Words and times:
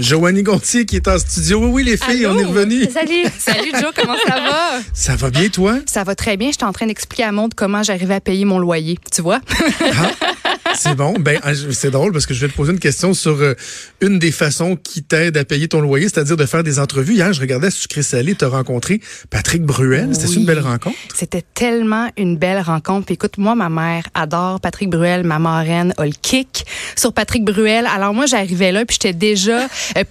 Joanie 0.00 0.42
Gontier 0.42 0.84
qui 0.86 0.96
est 0.96 1.08
en 1.08 1.18
studio. 1.18 1.58
Oui, 1.60 1.68
oui, 1.72 1.84
les 1.84 1.96
filles, 1.96 2.24
Allô? 2.26 2.34
on 2.34 2.38
est 2.38 2.44
revenus. 2.44 2.88
Salut. 2.92 3.24
Salut, 3.38 3.70
Joe, 3.80 3.92
comment 3.94 4.16
ça 4.26 4.34
va? 4.34 4.78
Ça 4.92 5.16
va 5.16 5.30
bien, 5.30 5.48
toi? 5.48 5.78
Ça 5.86 6.04
va 6.04 6.14
très 6.14 6.36
bien. 6.36 6.50
J'étais 6.50 6.64
en 6.64 6.72
train 6.72 6.86
d'expliquer 6.86 7.24
à 7.24 7.32
Maud 7.32 7.54
comment 7.54 7.82
j'arrivais 7.82 8.14
à 8.14 8.20
payer 8.20 8.44
mon 8.44 8.58
loyer. 8.58 8.98
Tu 9.12 9.22
vois? 9.22 9.40
Ah, 9.80 10.10
c'est 10.78 10.94
bon. 10.94 11.14
Ben, 11.18 11.38
ah, 11.42 11.52
c'est 11.72 11.90
drôle 11.90 12.12
parce 12.12 12.26
que 12.26 12.34
je 12.34 12.44
vais 12.46 12.50
te 12.52 12.56
poser 12.56 12.72
une 12.72 12.78
question 12.78 13.14
sur 13.14 13.40
euh, 13.40 13.54
une 14.00 14.18
des 14.18 14.30
façons 14.32 14.76
qui 14.76 15.02
t'aide 15.02 15.36
à 15.36 15.44
payer 15.44 15.68
ton 15.68 15.80
loyer, 15.80 16.08
c'est-à-dire 16.08 16.36
de 16.36 16.46
faire 16.46 16.62
des 16.62 16.78
entrevues. 16.78 17.14
Hier, 17.14 17.32
je 17.32 17.40
regardais 17.40 17.70
Sucré 17.70 18.02
Salé, 18.02 18.34
tu 18.34 18.44
as 18.44 18.48
rencontré 18.48 19.00
Patrick 19.30 19.62
Bruel. 19.62 20.10
C'était 20.14 20.28
Oui. 20.28 20.36
une 20.36 20.44
belle 20.46 20.60
rencontre? 20.60 20.96
C'était 21.14 21.42
tellement 21.54 22.08
une 22.16 22.36
belle 22.36 22.60
rencontre. 22.60 23.06
Puis 23.06 23.14
écoute, 23.14 23.38
moi, 23.38 23.54
ma 23.54 23.68
mère 23.68 24.04
adore 24.14 24.60
Patrick 24.60 24.90
Bruel. 24.90 25.24
Ma 25.24 25.38
marraine 25.38 25.94
a 25.98 26.04
le 26.06 26.12
kick 26.20 26.64
sur 26.96 27.12
Patrick 27.12 27.44
Bruel. 27.44 27.86
Alors 27.86 28.14
moi, 28.14 28.26
j'arrivais 28.26 28.72
là, 28.72 28.84
puis 28.84 28.98
j'étais 29.00 29.14
déjà, 29.16 29.66
euh, 29.96 30.04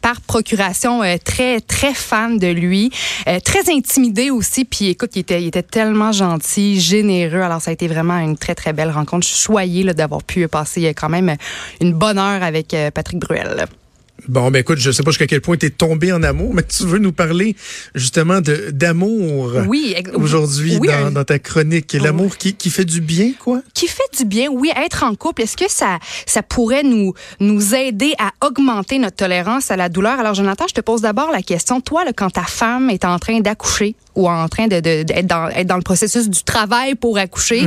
par 0.00 0.20
procuration, 0.22 1.02
euh, 1.02 1.16
très, 1.22 1.60
très 1.60 1.94
fan 1.94 2.38
de 2.38 2.46
lui. 2.48 2.90
Euh, 3.28 3.38
très 3.40 3.70
intimidée 3.70 4.30
aussi. 4.30 4.64
Puis 4.64 4.88
écoute, 4.88 5.10
il 5.14 5.20
était, 5.20 5.42
il 5.42 5.48
était 5.48 5.62
tellement 5.62 6.12
gentil, 6.12 6.80
généreux. 6.80 7.40
Alors 7.40 7.60
ça 7.60 7.70
a 7.70 7.74
été 7.74 7.88
vraiment 7.88 8.18
une 8.18 8.36
très, 8.36 8.54
très 8.54 8.72
belle 8.72 8.90
rencontre. 8.90 9.26
Je 9.26 9.32
suis 9.34 9.42
choyée 9.44 9.81
d'avoir 9.84 10.22
pu 10.22 10.46
passer 10.48 10.86
euh, 10.86 10.92
quand 10.94 11.08
même 11.08 11.34
une 11.80 11.92
bonne 11.92 12.18
heure 12.18 12.42
avec 12.42 12.72
euh, 12.74 12.90
Patrick 12.90 13.18
Bruel. 13.18 13.66
Bon, 14.28 14.52
ben 14.52 14.60
écoute, 14.60 14.78
je 14.78 14.92
sais 14.92 15.02
pas 15.02 15.10
jusqu'à 15.10 15.26
quel 15.26 15.40
point 15.40 15.56
tu 15.56 15.66
es 15.66 15.70
tombé 15.70 16.12
en 16.12 16.22
amour, 16.22 16.54
mais 16.54 16.62
tu 16.62 16.84
veux 16.84 16.98
nous 17.00 17.10
parler 17.10 17.56
justement 17.96 18.40
de 18.40 18.70
d'amour 18.70 19.50
Oui, 19.66 19.96
aujourd'hui 20.14 20.76
oui, 20.80 20.86
dans, 20.86 21.06
un- 21.06 21.10
dans 21.10 21.24
ta 21.24 21.40
chronique. 21.40 21.92
L'amour 21.94 22.36
qui, 22.36 22.54
qui 22.54 22.70
fait 22.70 22.84
du 22.84 23.00
bien, 23.00 23.32
quoi? 23.42 23.62
qui 23.74 23.88
fait 23.88 24.16
du 24.16 24.24
bien, 24.24 24.46
oui, 24.48 24.70
être 24.76 25.02
en 25.02 25.16
couple, 25.16 25.42
est-ce 25.42 25.56
que 25.56 25.68
ça, 25.68 25.98
ça 26.26 26.42
pourrait 26.44 26.84
nous, 26.84 27.14
nous 27.40 27.74
aider 27.74 28.12
à 28.20 28.30
augmenter 28.46 29.00
notre 29.00 29.16
tolérance 29.16 29.72
à 29.72 29.76
la 29.76 29.88
douleur? 29.88 30.20
Alors, 30.20 30.34
Jonathan, 30.34 30.66
je 30.68 30.74
te 30.74 30.80
pose 30.80 31.00
d'abord 31.00 31.32
la 31.32 31.42
question. 31.42 31.80
Toi, 31.80 32.04
là, 32.04 32.12
quand 32.14 32.30
ta 32.30 32.44
femme 32.44 32.90
est 32.90 33.04
en 33.04 33.18
train 33.18 33.40
d'accoucher 33.40 33.96
ou 34.14 34.28
en 34.28 34.48
train 34.48 34.66
de, 34.66 34.76
de- 34.80 35.02
d'être 35.02 35.26
dans, 35.26 35.48
être 35.48 35.66
dans 35.66 35.76
le 35.76 35.82
processus 35.82 36.28
du 36.28 36.42
travail 36.44 36.94
pour 36.94 37.18
accoucher, 37.18 37.64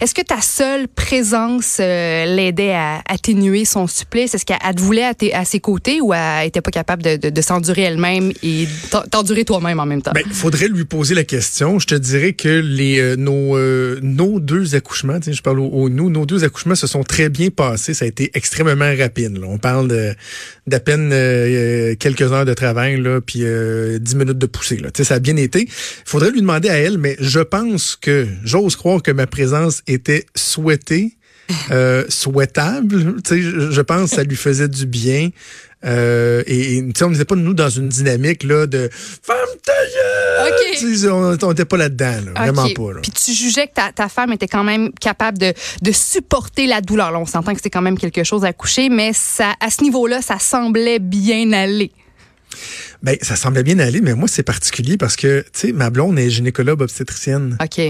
est-ce 0.00 0.14
que 0.14 0.22
ta 0.22 0.40
seule 0.40 0.88
présence 0.88 1.78
euh, 1.80 2.24
l'aidait 2.24 2.72
à 2.74 3.02
atténuer 3.08 3.64
son 3.64 3.86
supplice? 3.86 4.34
Est-ce 4.34 4.44
qu'elle 4.46 4.58
voulait 4.78 5.04
à, 5.04 5.14
tes- 5.14 5.34
à 5.34 5.44
ses 5.44 5.60
côtés 5.60 6.00
ou 6.00 6.14
elle 6.14 6.46
était 6.46 6.60
pas 6.60 6.70
capable 6.70 7.02
de, 7.02 7.16
de, 7.16 7.30
de 7.30 7.40
s'endurer 7.42 7.82
elle-même 7.82 8.32
et 8.42 8.66
t'en- 8.90 9.02
t'endurer 9.02 9.44
toi-même 9.44 9.80
en 9.80 9.86
même 9.86 10.02
temps? 10.02 10.12
Ben, 10.14 10.24
faudrait 10.32 10.68
lui 10.68 10.84
poser 10.84 11.14
la 11.14 11.24
question. 11.24 11.78
Je 11.78 11.86
te 11.86 11.94
dirais 11.94 12.32
que 12.32 12.48
les 12.48 12.98
euh, 12.98 13.16
nos 13.16 13.56
euh, 13.56 13.98
nos 14.02 14.40
deux 14.40 14.74
accouchements, 14.74 15.18
je 15.26 15.40
parle 15.42 15.60
au, 15.60 15.66
au 15.66 15.88
nous, 15.88 16.10
nos 16.10 16.26
deux 16.26 16.44
accouchements 16.44 16.74
se 16.74 16.86
sont 16.86 17.02
très 17.04 17.28
bien 17.28 17.50
passés. 17.50 17.94
Ça 17.94 18.04
a 18.04 18.08
été 18.08 18.30
extrêmement 18.34 18.92
rapide. 18.98 19.36
là. 19.38 19.46
On 19.48 19.58
parle 19.58 19.88
de 19.88 20.14
d'à 20.66 20.80
peine 20.80 21.10
euh, 21.12 21.90
euh, 21.92 21.94
quelques 21.98 22.22
heures 22.32 22.44
de 22.44 22.54
travail 22.54 23.00
là, 23.00 23.20
puis 23.20 23.40
euh, 23.42 23.98
dix 23.98 24.14
minutes 24.14 24.38
de 24.38 24.46
poussée. 24.46 24.76
Là. 24.76 24.88
Ça 25.02 25.14
a 25.14 25.18
bien 25.18 25.36
été. 25.36 25.68
Faudrait 26.04 26.30
lui 26.30 26.40
demander 26.40 26.68
à 26.68 26.74
elle, 26.78 26.98
mais 26.98 27.16
je 27.20 27.40
pense 27.40 27.96
que 27.96 28.26
j'ose 28.44 28.76
croire 28.76 29.02
que 29.02 29.10
ma 29.10 29.26
présence 29.26 29.82
était 29.86 30.26
souhaitée. 30.34 31.16
euh, 31.70 32.04
souhaitable, 32.08 33.20
je, 33.24 33.70
je 33.70 33.80
pense 33.80 34.10
que 34.10 34.16
ça 34.16 34.22
lui 34.22 34.36
faisait 34.36 34.68
du 34.68 34.86
bien. 34.86 35.30
Euh, 35.84 36.44
et 36.46 36.76
et, 36.78 36.92
on 37.02 37.10
n'était 37.10 37.24
pas 37.24 37.34
nous 37.34 37.54
dans 37.54 37.68
une 37.68 37.88
dynamique 37.88 38.44
là 38.44 38.66
de 38.68 38.88
femme 38.92 39.36
ta 39.64 39.72
gueule! 39.72 40.52
Ok. 40.52 40.78
Tu 40.78 40.96
sais, 40.96 41.08
on 41.08 41.36
on 41.42 41.52
était 41.52 41.64
pas 41.64 41.76
là-dedans, 41.76 42.14
là, 42.26 42.44
vraiment 42.44 42.68
pas. 42.70 42.92
Là. 42.92 43.00
Puis 43.02 43.10
tu 43.10 43.32
jugeais 43.32 43.66
que 43.66 43.74
ta, 43.74 43.90
ta 43.92 44.08
femme 44.08 44.32
était 44.32 44.46
quand 44.46 44.62
même 44.62 44.92
capable 45.00 45.38
de, 45.38 45.52
de 45.82 45.92
supporter 45.92 46.68
la 46.68 46.80
douleur. 46.80 47.10
Là, 47.10 47.18
on 47.18 47.26
s'entend 47.26 47.52
que 47.52 47.60
c'est 47.60 47.70
quand 47.70 47.82
même 47.82 47.98
quelque 47.98 48.22
chose 48.22 48.44
à 48.44 48.52
coucher, 48.52 48.88
mais 48.88 49.10
ça, 49.12 49.54
à 49.60 49.70
ce 49.70 49.82
niveau-là, 49.82 50.22
ça 50.22 50.38
semblait 50.38 51.00
bien 51.00 51.52
aller. 51.52 51.90
Ben, 53.02 53.16
ça 53.22 53.36
semblait 53.36 53.62
bien 53.62 53.78
aller, 53.78 54.00
mais 54.00 54.14
moi 54.14 54.28
c'est 54.28 54.42
particulier 54.42 54.96
parce 54.96 55.16
que 55.16 55.44
tu 55.52 55.68
sais, 55.68 55.72
ma 55.72 55.90
blonde 55.90 56.18
est 56.18 56.30
gynécologue 56.30 56.80
obstétricienne. 56.80 57.56
OK. 57.62 57.80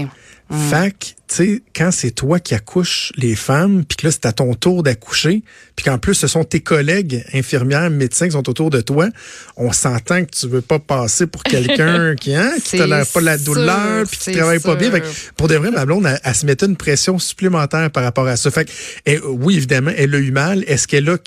Fait 0.51 0.91
que, 0.91 1.05
tu 1.05 1.15
sais, 1.27 1.63
quand 1.75 1.89
c'est 1.91 2.11
toi 2.11 2.39
qui 2.39 2.53
accouches 2.53 3.11
les 3.15 3.35
femmes, 3.35 3.85
puis 3.85 3.97
que 3.97 4.05
là, 4.05 4.11
c'est 4.11 4.27
à 4.27 4.33
ton 4.33 4.53
tour 4.53 4.83
d'accoucher, 4.83 5.41
puis 5.75 5.85
qu'en 5.85 5.97
plus, 5.97 6.13
ce 6.13 6.27
sont 6.27 6.43
tes 6.43 6.59
collègues 6.59 7.25
infirmières, 7.33 7.89
médecins 7.89 8.27
qui 8.27 8.33
sont 8.33 8.47
autour 8.47 8.69
de 8.69 8.79
toi, 8.81 9.09
on 9.57 9.71
s'entend 9.71 10.23
que 10.25 10.31
tu 10.31 10.47
veux 10.47 10.61
pas 10.61 10.77
passer 10.77 11.25
pour 11.25 11.41
quelqu'un 11.41 12.15
qui, 12.19 12.35
hein, 12.35 12.51
qui 12.63 12.77
tolère 12.77 13.07
pas 13.07 13.21
la 13.21 13.37
douleur, 13.37 14.05
puis 14.07 14.19
qui 14.19 14.31
travaille 14.33 14.59
pas 14.59 14.75
bien. 14.75 14.91
Fait 14.91 15.01
que, 15.01 15.07
sûr. 15.07 15.33
pour 15.33 15.47
de 15.47 15.55
vrai, 15.55 15.71
ma 15.71 15.85
blonde, 15.85 16.05
elle, 16.05 16.19
elle 16.23 16.35
se 16.35 16.45
mettait 16.45 16.67
une 16.67 16.77
pression 16.77 17.17
supplémentaire 17.17 17.89
par 17.89 18.03
rapport 18.03 18.27
à 18.27 18.35
ça. 18.35 18.51
Fait 18.51 18.65
que, 18.65 18.71
et, 19.07 19.19
oui, 19.19 19.55
évidemment, 19.55 19.91
elle 19.95 20.13
a 20.13 20.19
eu 20.19 20.31
mal. 20.31 20.63
Est-ce 20.67 20.87
qu'elle 20.87 21.09
a 21.09 21.17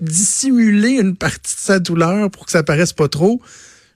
dissimulé 0.00 0.92
une 0.92 1.16
partie 1.16 1.54
de 1.54 1.60
sa 1.60 1.78
douleur 1.78 2.30
pour 2.30 2.46
que 2.46 2.52
ça 2.52 2.62
paraisse 2.62 2.92
pas 2.92 3.08
trop? 3.08 3.40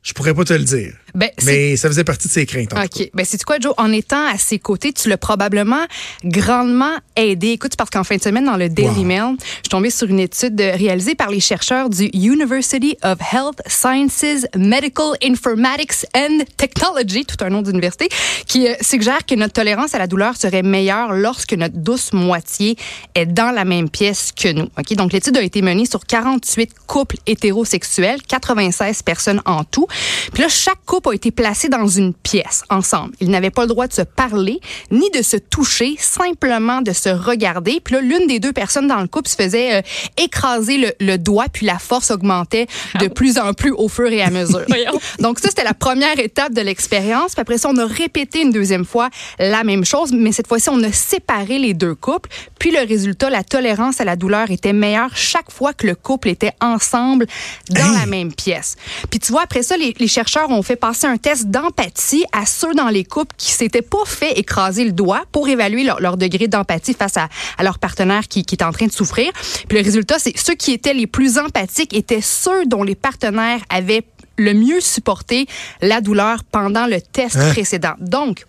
Je 0.03 0.13
pourrais 0.13 0.35
pas 0.35 0.45
te 0.45 0.53
le 0.53 0.65
dire. 0.65 0.95
Ben, 1.15 1.31
Mais 1.45 1.77
ça 1.77 1.89
faisait 1.89 2.03
partie 2.03 2.27
de 2.27 2.33
ses 2.33 2.45
craintes. 2.45 2.73
en. 2.73 2.83
OK. 2.83 3.11
Ben, 3.15 3.25
c'est 3.25 3.43
quoi, 3.45 3.59
Joe? 3.61 3.73
En 3.77 3.93
étant 3.93 4.27
à 4.27 4.37
ses 4.37 4.59
côtés, 4.59 4.93
tu 4.93 5.09
l'as 5.09 5.17
probablement 5.17 5.85
grandement 6.25 6.95
aidé. 7.15 7.51
Écoute, 7.51 7.77
parce 7.77 7.91
qu'en 7.91 8.03
fin 8.03 8.17
de 8.17 8.23
semaine, 8.23 8.45
dans 8.45 8.57
le 8.57 8.69
Daily 8.69 8.99
Wow. 8.99 9.05
Mail, 9.05 9.37
je 9.39 9.45
suis 9.55 9.69
tombée 9.71 9.91
sur 9.91 10.09
une 10.09 10.19
étude 10.19 10.61
euh, 10.61 10.73
réalisée 10.75 11.15
par 11.15 11.31
les 11.31 11.39
chercheurs 11.41 11.89
du 11.89 12.07
University 12.13 12.97
of 13.05 13.19
Health 13.33 13.61
Sciences, 13.67 14.47
Medical 14.57 15.13
Informatics 15.23 16.05
and 16.17 16.45
Technology, 16.57 17.25
tout 17.25 17.37
un 17.45 17.51
nom 17.51 17.63
d'université, 17.63 18.09
qui 18.47 18.67
euh, 18.67 18.75
suggère 18.81 19.25
que 19.25 19.37
notre 19.37 19.53
tolérance 19.53 19.95
à 19.95 19.99
la 19.99 20.07
douleur 20.09 20.37
serait 20.37 20.63
meilleure 20.63 21.13
lorsque 21.13 21.53
notre 21.53 21.77
douce 21.77 22.13
moitié 22.13 22.77
est 23.15 23.27
dans 23.27 23.53
la 23.53 23.65
même 23.65 23.89
pièce 23.89 24.33
que 24.33 24.49
nous. 24.53 24.69
OK? 24.79 24.95
Donc, 24.95 25.13
l'étude 25.13 25.37
a 25.37 25.43
été 25.43 25.63
menée 25.63 25.87
sur 25.87 26.05
48 26.05 26.71
couples 26.87 27.17
hétérosexuels, 27.27 28.21
96 28.27 29.03
personnes 29.03 29.43
en 29.45 29.63
tout. 29.63 29.87
Puis 30.33 30.43
là, 30.43 30.49
chaque 30.49 30.85
couple 30.85 31.04
a 31.11 31.15
été 31.15 31.31
placé 31.31 31.69
dans 31.69 31.87
une 31.87 32.15
pièce 32.15 32.63
ensemble. 32.71 33.15
Ils 33.21 33.31
n'avaient 33.31 33.51
pas 33.51 33.63
le 33.63 33.69
droit 33.69 33.87
de 33.87 33.93
se 33.93 34.03
parler 34.03 34.61
ni 34.91 35.11
de 35.11 35.23
se 35.23 35.37
toucher, 35.37 35.97
simplement 35.99 36.83
de 36.83 36.93
se 36.93 37.09
regarder. 37.09 37.81
Puis 37.83 37.95
là, 37.95 38.01
l'une 38.01 38.27
des 38.27 38.41
deux 38.41 38.53
personnes 38.53 38.89
dans 38.89 39.01
le 39.01 39.07
couple 39.09 39.29
se 39.29 39.37
faisait 39.37 39.75
euh, 39.77 39.83
écraser 40.23 40.79
le, 40.79 40.93
le 41.01 41.19
doigt, 41.19 41.47
puis 41.53 41.67
la 41.67 41.79
force 41.79 42.11
augmentait 42.11 42.67
de 43.01 43.09
plus 43.09 43.39
en 43.39 43.53
plus 43.53 43.73
au 43.73 43.89
fur 43.89 44.07
et 44.11 44.23
à 44.23 44.31
mesure. 44.31 44.65
Donc 45.19 45.39
ça, 45.39 45.49
c'était 45.49 45.65
la 45.65 45.75
première 45.75 46.19
étape 46.19 46.53
de 46.53 46.61
l'expérience. 46.61 47.33
Puis 47.33 47.41
après 47.41 47.59
ça, 47.59 47.69
on 47.71 47.77
a 47.79 47.87
répété 47.87 48.43
une 48.43 48.51
deuxième 48.51 48.85
fois 48.85 49.11
la 49.39 49.65
même 49.65 49.85
chose, 49.85 50.13
mais 50.13 50.33
cette 50.33 50.47
fois-ci, 50.47 50.69
on 50.71 50.83
a 50.83 50.93
séparé 50.93 51.59
les 51.59 51.75
deux 51.75 51.95
couples. 51.95 52.29
Puis 52.59 52.71
le 52.71 52.81
résultat, 52.87 53.31
la 53.31 53.45
tolérance 53.45 54.01
à 54.01 54.05
la 54.05 54.17
douleur 54.17 54.51
était 54.51 54.73
meilleure 54.73 55.17
chaque 55.17 55.51
fois 55.51 55.73
que 55.73 55.87
le 55.87 55.95
couple 55.95 56.29
était 56.29 56.53
ensemble 56.61 57.27
dans 57.71 57.85
Hey! 57.85 57.99
la 58.01 58.07
même 58.07 58.33
pièce. 58.33 58.77
Puis 59.11 59.19
tu 59.19 59.33
vois, 59.33 59.43
après 59.43 59.63
ça, 59.63 59.77
les, 59.77 59.95
les 59.99 60.09
chercheurs 60.09 60.51
ont 60.51 60.63
fait 60.63 60.77
passer 60.77 60.94
un 61.03 61.17
test 61.17 61.47
d'empathie 61.47 62.25
à 62.33 62.47
ceux 62.47 62.75
dans 62.75 62.89
les 62.89 63.03
couples 63.05 63.35
qui 63.37 63.51
s'étaient 63.51 63.83
pas 63.83 64.05
fait 64.07 64.39
écraser 64.39 64.85
le 64.85 64.93
doigt 64.93 65.25
pour 65.33 65.49
évaluer 65.49 65.83
leur, 65.83 66.01
leur 66.01 66.17
degré 66.17 66.47
d'empathie 66.47 66.95
face 66.95 67.17
à, 67.17 67.29
à 67.59 67.65
leur 67.65 67.81
partenaire 67.81 68.29
qui, 68.29 68.45
qui 68.45 68.55
est 68.55 68.63
en 68.63 68.71
train 68.71 68.87
de 68.87 68.93
souffrir. 68.93 69.33
Puis 69.69 69.77
le 69.79 69.83
résultat, 69.85 70.21
c'est 70.21 70.39
ceux 70.39 70.55
qui 70.55 70.71
étaient 70.73 70.95
les 70.95 71.09
plus 71.09 71.39
empathiques 71.39 71.93
étaient 71.95 72.21
ceux 72.21 72.67
dont 72.67 72.85
les 72.85 72.95
partenaires 72.95 73.61
avaient 73.69 74.05
le 74.37 74.53
mieux 74.55 74.81
supporté 74.81 75.47
la 75.81 76.01
douleur 76.01 76.45
pendant 76.45 76.87
le 76.87 77.01
test 77.01 77.37
Hein? 77.37 77.51
précédent. 77.51 77.95
Donc, 77.99 78.45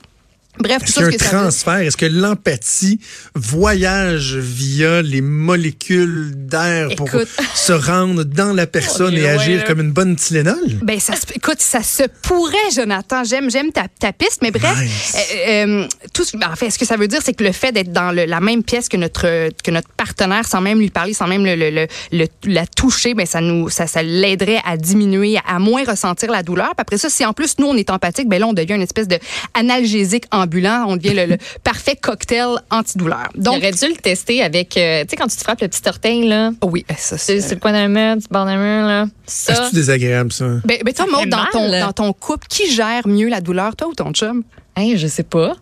bref, 0.59 0.79
tout 0.79 0.85
Est-ce 0.85 0.93
ça, 0.93 1.01
qu'il 1.03 1.03
y 1.03 1.07
a 1.07 1.11
ce 1.11 1.16
un 1.16 1.17
que 1.17 1.23
ça 1.23 1.31
veut- 1.38 1.41
transfert? 1.43 1.77
Est-ce 1.77 1.97
que 1.97 2.05
l'empathie 2.05 2.99
voyage 3.33 4.35
via 4.35 5.01
les 5.01 5.21
molécules 5.21 6.31
d'air 6.35 6.89
pour 6.97 7.09
se 7.53 7.73
rendre 7.73 8.23
dans 8.23 8.53
la 8.53 8.67
personne 8.67 9.13
On 9.13 9.17
est 9.17 9.21
et 9.21 9.29
agir 9.29 9.57
là. 9.57 9.63
comme 9.63 9.81
une 9.81 9.91
bonne 9.91 10.16
Tylenol? 10.16 10.55
Ben 10.81 10.99
ça, 10.99 11.16
se- 11.16 11.21
écoute, 11.33 11.59
ça 11.59 11.83
se 11.83 12.03
pourrait, 12.21 12.55
Jonathan. 12.75 13.23
J'aime, 13.23 13.49
j'aime 13.51 13.71
ta, 13.71 13.85
ta 13.99 14.13
piste, 14.13 14.39
mais 14.41 14.51
bref, 14.51 14.77
Nice. 14.81 15.16
euh, 15.16 15.66
euh, 15.83 15.88
tout. 16.13 16.23
ce- 16.23 16.38
ben, 16.38 16.49
en 16.51 16.55
fait, 16.55 16.69
ce 16.69 16.79
que 16.79 16.85
ça 16.85 16.97
veut 16.97 17.07
dire, 17.07 17.19
c'est 17.23 17.33
que 17.33 17.43
le 17.43 17.51
fait 17.51 17.72
d'être 17.72 17.91
dans 17.91 18.11
le- 18.11 18.25
la 18.25 18.39
même 18.39 18.63
pièce 18.63 18.89
que 18.89 18.97
notre 18.97 19.49
que 19.63 19.72
notre 19.72 19.89
partenaire, 19.89 20.47
sans 20.47 20.61
même 20.61 20.79
lui 20.79 20.89
parler, 20.89 21.13
sans 21.13 21.27
même 21.27 21.45
le, 21.45 21.55
le- 21.55 21.69
le- 21.69 21.87
le- 22.11 22.27
la 22.53 22.66
toucher, 22.67 23.13
ben 23.13 23.25
ça 23.25 23.41
nous, 23.41 23.69
ça, 23.69 23.87
ça 23.87 24.03
l'aiderait 24.03 24.61
à 24.66 24.78
diminuer, 24.78 25.37
à, 25.37 25.55
à 25.55 25.59
moins 25.59 25.84
ressentir 25.84 26.31
la 26.31 26.43
douleur. 26.43 26.67
Puis 26.75 26.81
après 26.81 26.97
ça, 26.97 27.09
si 27.09 27.25
en 27.25 27.34
plus 27.34 27.55
nous 27.59 27.67
on 27.67 27.75
est 27.75 27.90
empathique, 27.90 28.28
ben 28.29 28.40
là 28.40 28.47
on 28.47 28.53
devient 28.53 28.73
une 28.75 28.81
espèce 28.81 29.07
de 29.07 29.17
analgésique 29.53 30.25
ambulant. 30.45 30.85
On 30.87 30.95
devient 30.95 31.13
le, 31.13 31.25
le 31.25 31.37
parfait 31.63 31.95
cocktail 31.95 32.57
antidouleur. 32.69 33.29
On 33.37 33.41
Donc 33.41 33.57
aurait 33.57 33.71
dû 33.71 33.87
le 33.87 33.95
tester 33.95 34.41
avec, 34.41 34.77
euh, 34.77 35.01
tu 35.03 35.09
sais, 35.09 35.15
quand 35.15 35.27
tu 35.27 35.35
te 35.35 35.41
frappes 35.43 35.61
le 35.61 35.67
petit 35.67 35.87
orteil, 35.87 36.27
là, 36.27 36.51
oui, 36.63 36.85
ça 36.97 37.17
c'est 37.17 37.41
c'est. 37.41 37.41
c'est 37.41 37.55
le 37.55 37.59
coin 37.61 37.71
d'un 37.71 37.87
mur, 37.87 38.17
du 38.17 38.25
bord 38.29 38.45
d'un 38.45 38.57
mur, 38.57 38.87
là. 38.87 39.05
Ça, 39.25 39.55
C'est-tu 39.55 39.75
désagréable, 39.75 40.31
ça? 40.31 40.45
Ben, 40.65 40.77
ben 40.83 40.93
toi, 40.93 41.05
Maud, 41.11 41.29
dans 41.29 41.45
ton, 41.51 41.69
dans 41.69 41.93
ton 41.93 42.13
couple, 42.13 42.47
qui 42.47 42.71
gère 42.71 43.07
mieux 43.07 43.27
la 43.29 43.41
douleur, 43.41 43.75
toi 43.75 43.87
ou 43.87 43.93
ton 43.93 44.11
chum? 44.11 44.43
hey, 44.77 44.97
je 44.97 45.07
sais 45.07 45.23
pas. 45.23 45.53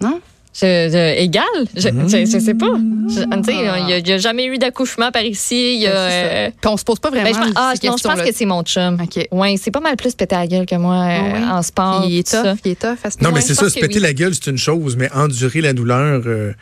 Non? 0.00 0.20
Je, 0.54 0.60
je- 0.88 1.18
égal? 1.20 1.44
Je, 1.74 1.88
je, 1.88 2.26
je 2.30 2.38
sais 2.38 2.54
pas. 2.54 2.66
Je- 3.08 3.22
tu 3.24 3.44
sais, 3.44 3.52
Il 3.52 3.62
n'y 3.86 3.92
a, 3.92 3.98
il 3.98 4.08
y 4.08 4.12
a 4.12 4.18
jamais 4.18 4.44
eu 4.46 4.56
d'accouchement 4.56 5.10
par 5.10 5.24
ici. 5.24 5.78
Y 5.78 5.86
a, 5.88 5.90
Ben, 5.90 5.96
euh, 5.98 6.50
Puis 6.60 6.70
on 6.70 6.76
se 6.76 6.84
pose 6.84 7.00
pas 7.00 7.10
vraiment 7.10 7.24
ben, 7.28 7.34
je, 7.34 7.38
pense- 7.40 7.52
ah, 7.56 7.72
non, 7.82 7.96
je 7.96 8.02
pense 8.08 8.22
que 8.22 8.32
c'est 8.32 8.44
mon 8.46 8.62
chum. 8.62 8.98
OK. 9.02 9.26
Ouais, 9.32 9.56
c'est 9.60 9.72
pas 9.72 9.80
mal 9.80 9.96
plus 9.96 10.14
pété 10.14 10.36
à 10.36 10.40
la 10.40 10.46
gueule 10.46 10.66
que 10.66 10.76
moi 10.76 10.94
euh, 11.08 11.48
en 11.50 11.62
sport. 11.62 12.04
Il 12.08 12.18
est 12.18 12.28
ça. 12.28 12.42
tough, 12.42 12.58
il 12.64 12.70
est 12.72 12.80
tough. 12.80 12.96
à 13.02 13.10
ce 13.10 13.16
Non, 13.20 13.32
mais 13.32 13.40
c'est 13.40 13.48
je 13.54 13.58
ça, 13.58 13.68
se 13.68 13.74
péter 13.74 13.96
oui. 13.96 14.00
la 14.00 14.12
gueule, 14.12 14.32
c'est 14.34 14.48
une 14.48 14.58
chose, 14.58 14.96
mais 14.96 15.10
endurer 15.12 15.60
la 15.60 15.72
douleur, 15.72 16.22
euh, 16.26 16.52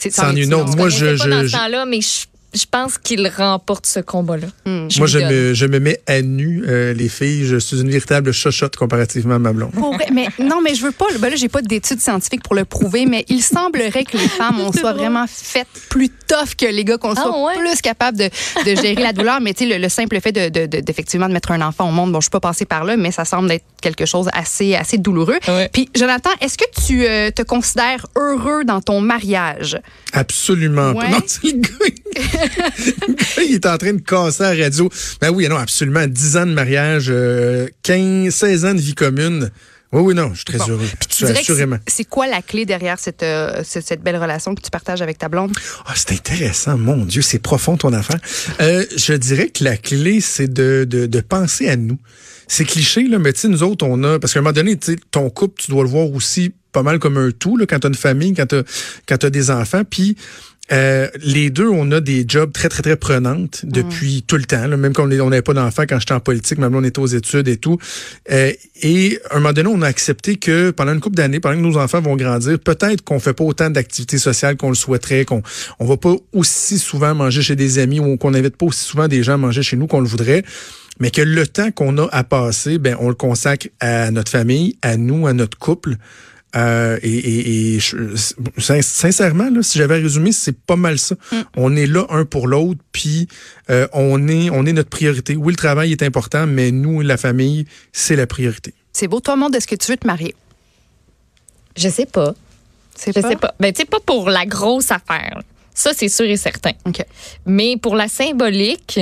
C'est 0.00 0.12
c'en 0.12 0.34
est 0.34 0.42
une 0.42 0.52
autre. 0.54 0.76
Moi, 0.76 0.88
je, 0.88 1.06
était 1.06 1.16
pas 1.18 1.28
dans 1.28 1.42
je, 1.42 1.46
ce 1.46 1.52
temps-là, 1.52 1.86
mais 1.86 2.00
je 2.00 2.24
je 2.54 2.64
pense 2.70 2.96
qu'il 2.98 3.26
remporte 3.28 3.86
ce 3.86 4.00
combat-là. 4.00 4.46
Hmm. 4.64 4.88
Moi, 4.96 5.06
je 5.06 5.18
me, 5.18 5.54
je 5.54 5.66
me 5.66 5.78
mets 5.78 6.00
à 6.06 6.22
nu, 6.22 6.64
euh, 6.66 6.94
les 6.94 7.08
filles. 7.08 7.44
Je 7.46 7.56
suis 7.58 7.80
une 7.80 7.90
véritable 7.90 8.32
chochotte 8.32 8.76
comparativement 8.76 9.34
à 9.34 9.38
ma 9.38 9.52
blonde. 9.52 9.72
Pour 9.72 9.94
vrai, 9.94 10.06
mais 10.12 10.28
non, 10.38 10.60
mais 10.62 10.74
je 10.74 10.82
veux 10.84 10.92
pas. 10.92 11.06
Ben 11.18 11.28
là, 11.28 11.36
j'ai 11.36 11.48
pas 11.48 11.60
d'études 11.62 12.00
scientifiques 12.00 12.42
pour 12.42 12.54
le 12.54 12.64
prouver, 12.64 13.04
mais 13.06 13.24
il 13.28 13.42
semblerait 13.42 14.04
que 14.04 14.16
les 14.16 14.28
femmes, 14.28 14.58
on 14.60 14.72
soit 14.72 14.92
vraiment 14.94 15.26
faites 15.28 15.66
plus 15.90 16.08
tough 16.08 16.54
que 16.58 16.66
les 16.66 16.84
gars, 16.84 16.96
qu'on 16.98 17.12
Ah, 17.12 17.22
soit 17.22 17.44
ouais? 17.46 17.54
plus 17.58 17.80
capable 17.82 18.16
de, 18.18 18.24
de 18.64 18.74
gérer 18.74 19.02
la 19.02 19.12
douleur. 19.12 19.40
Mais 19.40 19.52
tu 19.52 19.66
sais, 19.68 19.74
le, 19.74 19.82
le 19.82 19.88
simple 19.88 20.18
fait 20.20 20.32
de, 20.32 20.48
de, 20.48 20.66
de- 20.66 20.80
d'effectivement 20.80 21.28
de 21.28 21.32
mettre 21.34 21.50
un 21.50 21.60
enfant 21.60 21.88
au 21.88 21.92
monde, 21.92 22.12
bon, 22.12 22.20
je 22.20 22.24
suis 22.24 22.30
pas 22.30 22.40
passée 22.40 22.64
par 22.64 22.84
là, 22.84 22.96
mais 22.96 23.10
ça 23.12 23.24
semble 23.24 23.50
être 23.52 23.64
quelque 23.82 24.06
chose 24.06 24.28
assez, 24.32 24.74
assez 24.74 24.98
douloureux. 24.98 25.38
Ouais. 25.48 25.68
Puis, 25.72 25.88
Jonathan, 25.94 26.30
est-ce 26.40 26.56
que 26.56 26.64
tu 26.86 27.04
euh, 27.06 27.30
te 27.30 27.42
considères 27.42 28.06
heureux 28.16 28.64
dans 28.64 28.80
ton 28.80 29.00
mariage? 29.00 29.78
Absolument 30.12 30.92
Ouais. 30.92 31.10
pas. 31.10 31.10
Non, 31.10 31.20
il 33.48 33.54
est 33.54 33.66
en 33.66 33.76
train 33.78 33.92
de 33.92 34.00
casser 34.00 34.42
la 34.42 34.54
radio. 34.64 34.90
Ben 35.20 35.30
oui, 35.30 35.48
non, 35.48 35.56
absolument. 35.56 36.06
10 36.06 36.36
ans 36.36 36.46
de 36.46 36.52
mariage, 36.52 37.06
euh, 37.10 37.68
15, 37.82 38.32
16 38.34 38.64
ans 38.64 38.74
de 38.74 38.80
vie 38.80 38.94
commune. 38.94 39.50
Oui, 39.92 40.02
oui, 40.02 40.14
non, 40.14 40.30
je 40.32 40.36
suis 40.36 40.44
très 40.44 40.58
Bon. 40.58 40.68
heureux. 40.68 40.86
Puis 40.98 41.08
tu 41.08 41.24
assurément. 41.26 41.76
c'est- 41.86 42.04
quoi 42.04 42.26
la 42.26 42.42
clé 42.42 42.66
derrière 42.66 42.98
cette, 42.98 43.22
euh, 43.22 43.62
ce- 43.64 43.80
cette 43.80 44.02
belle 44.02 44.16
relation 44.16 44.54
que 44.54 44.60
tu 44.60 44.70
partages 44.70 45.00
avec 45.00 45.16
ta 45.16 45.28
blonde? 45.28 45.52
Ah, 45.86 45.92
c'est 45.94 46.12
intéressant, 46.12 46.76
mon 46.76 47.04
Dieu, 47.04 47.22
c'est 47.22 47.38
profond 47.38 47.76
ton 47.76 47.92
affaire. 47.92 48.18
Euh, 48.60 48.84
je 48.96 49.12
dirais 49.14 49.48
que 49.48 49.62
la 49.64 49.76
clé, 49.76 50.20
c'est 50.20 50.52
de, 50.52 50.84
de, 50.88 51.06
de 51.06 51.20
penser 51.20 51.68
à 51.68 51.76
nous. 51.76 51.98
C'est 52.48 52.64
cliché, 52.64 53.06
là, 53.08 53.18
mais 53.18 53.32
tu 53.32 53.40
sais, 53.40 53.48
nous 53.48 53.62
autres, 53.62 53.86
on 53.86 54.02
a. 54.04 54.18
Parce 54.18 54.32
qu'à 54.32 54.40
un 54.40 54.42
moment 54.42 54.52
donné, 54.52 54.76
tu 54.76 54.92
sais, 54.92 54.98
ton 55.10 55.30
couple, 55.30 55.62
tu 55.62 55.70
dois 55.70 55.82
le 55.84 55.88
voir 55.88 56.10
aussi 56.12 56.52
pas 56.72 56.82
mal 56.82 56.98
comme 56.98 57.16
un 57.16 57.30
tout, 57.30 57.56
là, 57.56 57.64
quand 57.66 57.78
tu 57.78 57.86
as 57.86 57.88
une 57.88 57.94
famille, 57.96 58.34
quand 58.34 58.46
tu 58.46 59.26
as, 59.26 59.30
des 59.30 59.50
enfants. 59.50 59.82
Puis 59.88 60.16
euh, 60.72 61.08
les 61.22 61.50
deux, 61.50 61.68
on 61.68 61.92
a 61.92 62.00
des 62.00 62.24
jobs 62.26 62.52
très, 62.52 62.68
très, 62.68 62.82
très 62.82 62.96
prenantes 62.96 63.64
depuis 63.64 64.24
tout 64.26 64.36
le 64.36 64.44
temps. 64.44 64.66
là. 64.66 64.76
même 64.76 64.92
quand 64.92 65.04
on 65.04 65.28
n'avait 65.28 65.42
pas 65.42 65.54
d'enfants, 65.54 65.84
quand 65.88 66.00
j'étais 66.00 66.14
en 66.14 66.20
politique, 66.20 66.58
même 66.58 66.72
là, 66.72 66.78
on 66.78 66.84
était 66.84 66.98
aux 66.98 67.06
études 67.06 67.46
et 67.48 67.56
tout. 67.56 67.78
Euh, 68.30 68.52
et 68.82 69.18
à 69.30 69.36
un 69.36 69.40
moment 69.40 69.52
donné, 69.52 69.68
on 69.72 69.82
a 69.82 69.86
accepté 69.86 70.36
que 70.36 70.70
pendant 70.70 70.92
une 70.92 71.00
couple 71.00 71.16
d'années, 71.16 71.38
pendant 71.38 71.56
que 71.56 71.62
nos 71.62 71.76
enfants 71.76 72.00
vont 72.00 72.16
grandir, 72.16 72.58
peut-être 72.58 73.02
qu'on 73.02 73.20
fait 73.20 73.32
pas 73.32 73.44
autant 73.44 73.70
d'activités 73.70 74.18
sociales 74.18 74.56
qu'on 74.56 74.70
le 74.70 74.74
souhaiterait, 74.74 75.24
qu'on 75.24 75.42
on 75.78 75.86
va 75.86 75.96
pas 75.96 76.16
aussi 76.32 76.78
souvent 76.78 77.14
manger 77.14 77.42
chez 77.42 77.56
des 77.56 77.78
amis 77.78 78.00
ou 78.00 78.16
qu'on 78.16 78.32
n'invite 78.32 78.56
pas 78.56 78.66
aussi 78.66 78.82
souvent 78.82 79.06
des 79.06 79.22
gens 79.22 79.34
à 79.34 79.38
manger 79.38 79.62
chez 79.62 79.76
nous 79.76 79.86
qu'on 79.86 80.00
le 80.00 80.08
voudrait. 80.08 80.42
Mais 80.98 81.10
que 81.10 81.20
le 81.20 81.46
temps 81.46 81.70
qu'on 81.70 81.98
a 81.98 82.08
à 82.10 82.24
passer, 82.24 82.78
ben, 82.78 82.96
on 83.00 83.08
le 83.08 83.14
consacre 83.14 83.68
à 83.80 84.10
notre 84.10 84.30
famille, 84.30 84.78
à 84.82 84.96
nous, 84.96 85.26
à 85.26 85.34
notre 85.34 85.58
couple. 85.58 85.96
Euh, 86.54 86.98
et 87.02 87.10
et, 87.16 87.74
et 87.74 87.80
je- 87.80 88.14
sin- 88.56 88.80
sincèrement, 88.80 89.50
là, 89.50 89.62
si 89.62 89.76
j'avais 89.78 89.96
résumé, 89.98 90.32
c'est 90.32 90.56
pas 90.58 90.76
mal 90.76 90.98
ça. 90.98 91.16
On 91.56 91.74
est 91.76 91.86
là 91.86 92.06
un 92.08 92.24
pour 92.24 92.46
l'autre, 92.46 92.80
puis 92.92 93.26
euh, 93.68 93.86
on 93.92 94.26
est 94.28 94.48
on 94.50 94.64
est 94.64 94.72
notre 94.72 94.88
priorité. 94.88 95.36
Oui, 95.36 95.52
le 95.52 95.56
travail 95.56 95.92
est 95.92 96.02
important, 96.02 96.46
mais 96.46 96.70
nous, 96.70 97.00
la 97.02 97.16
famille, 97.16 97.66
c'est 97.92 98.16
la 98.16 98.26
priorité. 98.26 98.72
C'est 98.92 99.08
beau. 99.08 99.20
Toi, 99.20 99.36
monde, 99.36 99.54
est-ce 99.56 99.66
que 99.66 99.74
tu 99.74 99.90
veux 99.90 99.98
te 99.98 100.06
marier? 100.06 100.34
Je 101.76 101.88
sais 101.88 102.06
pas. 102.06 102.34
Je 102.98 103.12
sais 103.12 103.36
pas. 103.36 103.54
Ben, 103.60 103.72
tu 103.72 103.80
sais, 103.82 103.84
pas 103.84 104.00
pour 104.00 104.30
la 104.30 104.46
grosse 104.46 104.90
affaire. 104.90 105.42
Ça, 105.74 105.90
c'est 105.94 106.08
sûr 106.08 106.24
et 106.24 106.38
certain. 106.38 106.72
OK. 106.86 107.04
Mais 107.44 107.76
pour 107.76 107.94
la 107.96 108.08
symbolique, 108.08 108.98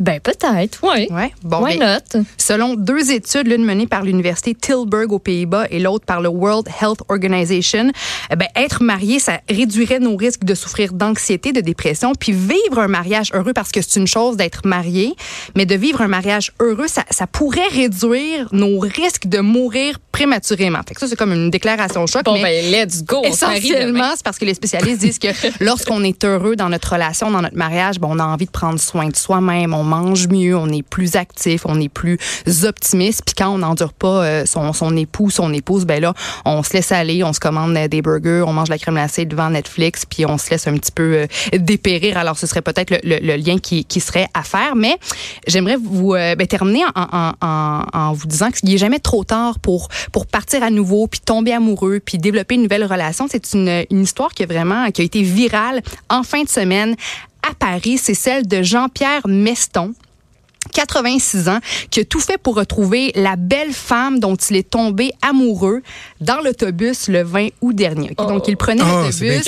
ben 0.00 0.20
peut-être, 0.20 0.80
oui. 0.82 1.08
Ouais. 1.10 1.32
Bon, 1.42 1.62
Why 1.62 1.78
ben, 1.78 2.00
not? 2.14 2.24
Selon 2.38 2.74
deux 2.74 3.12
études, 3.12 3.46
l'une 3.46 3.64
menée 3.64 3.86
par 3.86 4.02
l'université 4.02 4.54
Tilburg 4.54 5.12
aux 5.12 5.18
Pays-Bas 5.18 5.66
et 5.70 5.78
l'autre 5.78 6.04
par 6.04 6.20
le 6.20 6.28
World 6.28 6.68
Health 6.80 7.02
Organization, 7.08 7.90
eh 8.30 8.36
ben, 8.36 8.48
être 8.56 8.82
marié, 8.82 9.18
ça 9.18 9.40
réduirait 9.48 9.98
nos 9.98 10.16
risques 10.16 10.44
de 10.44 10.54
souffrir 10.54 10.92
d'anxiété, 10.92 11.52
de 11.52 11.60
dépression, 11.60 12.12
puis 12.14 12.32
vivre 12.32 12.78
un 12.78 12.88
mariage 12.88 13.30
heureux, 13.34 13.52
parce 13.52 13.72
que 13.72 13.82
c'est 13.82 13.98
une 13.98 14.06
chose 14.06 14.36
d'être 14.36 14.66
marié, 14.66 15.14
mais 15.56 15.66
de 15.66 15.74
vivre 15.74 16.00
un 16.02 16.08
mariage 16.08 16.52
heureux, 16.60 16.88
ça, 16.88 17.04
ça 17.10 17.26
pourrait 17.26 17.68
réduire 17.70 18.48
nos 18.52 18.78
risques 18.78 19.26
de 19.26 19.38
mourir 19.38 19.98
prématurément. 20.12 20.80
Fait 20.86 20.94
que 20.94 21.00
ça, 21.00 21.08
c'est 21.08 21.16
comme 21.16 21.32
une 21.32 21.50
déclaration 21.50 22.06
choc. 22.06 22.24
Bon, 22.24 22.34
mais 22.34 22.62
ben, 22.62 22.86
let's 22.86 23.04
go. 23.04 23.22
Essentiellement, 23.24 24.12
c'est 24.16 24.24
parce 24.24 24.38
que 24.38 24.44
les 24.44 24.54
spécialistes 24.54 25.00
disent 25.00 25.18
que 25.18 25.28
lorsqu'on 25.64 26.02
est 26.04 26.24
heureux 26.24 26.56
dans 26.56 26.68
notre 26.68 26.92
relation, 26.92 27.30
dans 27.30 27.42
notre 27.42 27.56
mariage, 27.56 27.98
bon, 27.98 28.08
on 28.12 28.18
a 28.18 28.24
envie 28.24 28.46
de 28.46 28.50
prendre 28.50 28.80
soin 28.80 29.08
de 29.08 29.16
soi-même, 29.16 29.74
on 29.74 29.84
mange 29.90 30.28
mieux, 30.28 30.56
on 30.56 30.68
est 30.68 30.82
plus 30.82 31.16
actif, 31.16 31.62
on 31.66 31.80
est 31.80 31.88
plus 31.88 32.18
optimiste. 32.64 33.22
Puis 33.26 33.34
quand 33.36 33.48
on 33.50 33.58
n'endure 33.58 33.92
pas 33.92 34.24
euh, 34.24 34.46
son, 34.46 34.72
son 34.72 34.96
époux, 34.96 35.30
son 35.30 35.52
épouse, 35.52 35.84
ben 35.84 36.00
là, 36.00 36.14
on 36.44 36.62
se 36.62 36.72
laisse 36.74 36.92
aller, 36.92 37.22
on 37.24 37.32
se 37.32 37.40
commande 37.40 37.74
des 37.88 38.02
burgers, 38.02 38.42
on 38.46 38.52
mange 38.52 38.68
la 38.68 38.78
crème 38.78 38.94
glacée 38.94 39.24
devant 39.24 39.50
Netflix, 39.50 40.06
puis 40.06 40.24
on 40.26 40.38
se 40.38 40.50
laisse 40.50 40.66
un 40.66 40.74
petit 40.78 40.92
peu 40.92 41.08
euh, 41.14 41.26
dépérir. 41.58 42.16
Alors, 42.16 42.38
ce 42.38 42.46
serait 42.46 42.62
peut-être 42.62 42.90
le, 42.90 42.98
le- 43.02 43.20
le 43.20 43.36
lien 43.36 43.58
qui, 43.58 43.84
qui 43.84 44.00
serait 44.00 44.28
à 44.34 44.42
faire. 44.42 44.76
Mais 44.76 44.96
j'aimerais 45.46 45.76
vous 45.76 46.14
euh, 46.14 46.34
ben, 46.36 46.46
terminer 46.46 46.84
en, 46.94 47.02
en, 47.12 47.32
en, 47.40 47.84
en 47.92 48.12
vous 48.12 48.26
disant 48.26 48.50
qu'il 48.50 48.68
n'est 48.70 48.78
jamais 48.78 49.00
trop 49.00 49.24
tard 49.24 49.58
pour, 49.58 49.88
pour 50.12 50.26
partir 50.26 50.62
à 50.62 50.70
nouveau, 50.70 51.06
puis 51.08 51.20
tomber 51.20 51.52
amoureux, 51.52 52.00
puis 52.04 52.18
développer 52.18 52.54
une 52.54 52.62
nouvelle 52.62 52.84
relation. 52.84 53.26
C'est 53.30 53.52
une, 53.54 53.84
une 53.90 54.02
histoire 54.02 54.30
qui, 54.34 54.42
est 54.44 54.46
vraiment, 54.46 54.90
qui 54.90 55.02
a 55.02 55.04
été 55.04 55.22
virale 55.22 55.82
en 56.08 56.22
fin 56.22 56.42
de 56.42 56.48
semaine 56.48 56.94
à 57.48 57.54
Paris. 57.54 57.98
C'est 57.98 58.14
celle 58.14 58.46
de 58.46 58.62
Jean-Pierre 58.62 59.22
Meston. 59.26 59.92
86 60.74 61.48
ans, 61.48 61.58
qui 61.90 62.00
a 62.00 62.04
tout 62.04 62.20
fait 62.20 62.36
pour 62.38 62.54
retrouver 62.54 63.12
la 63.14 63.34
belle 63.36 63.72
femme 63.72 64.20
dont 64.20 64.36
il 64.36 64.56
est 64.56 64.68
tombé 64.70 65.10
amoureux 65.22 65.80
dans 66.20 66.40
l'autobus 66.42 67.08
le 67.08 67.22
20 67.22 67.48
août 67.62 67.74
dernier. 67.74 68.10
Donc, 68.28 68.46
il 68.46 68.56
prenait 68.58 68.82
bien 68.82 68.92
l'autobus 69.10 69.44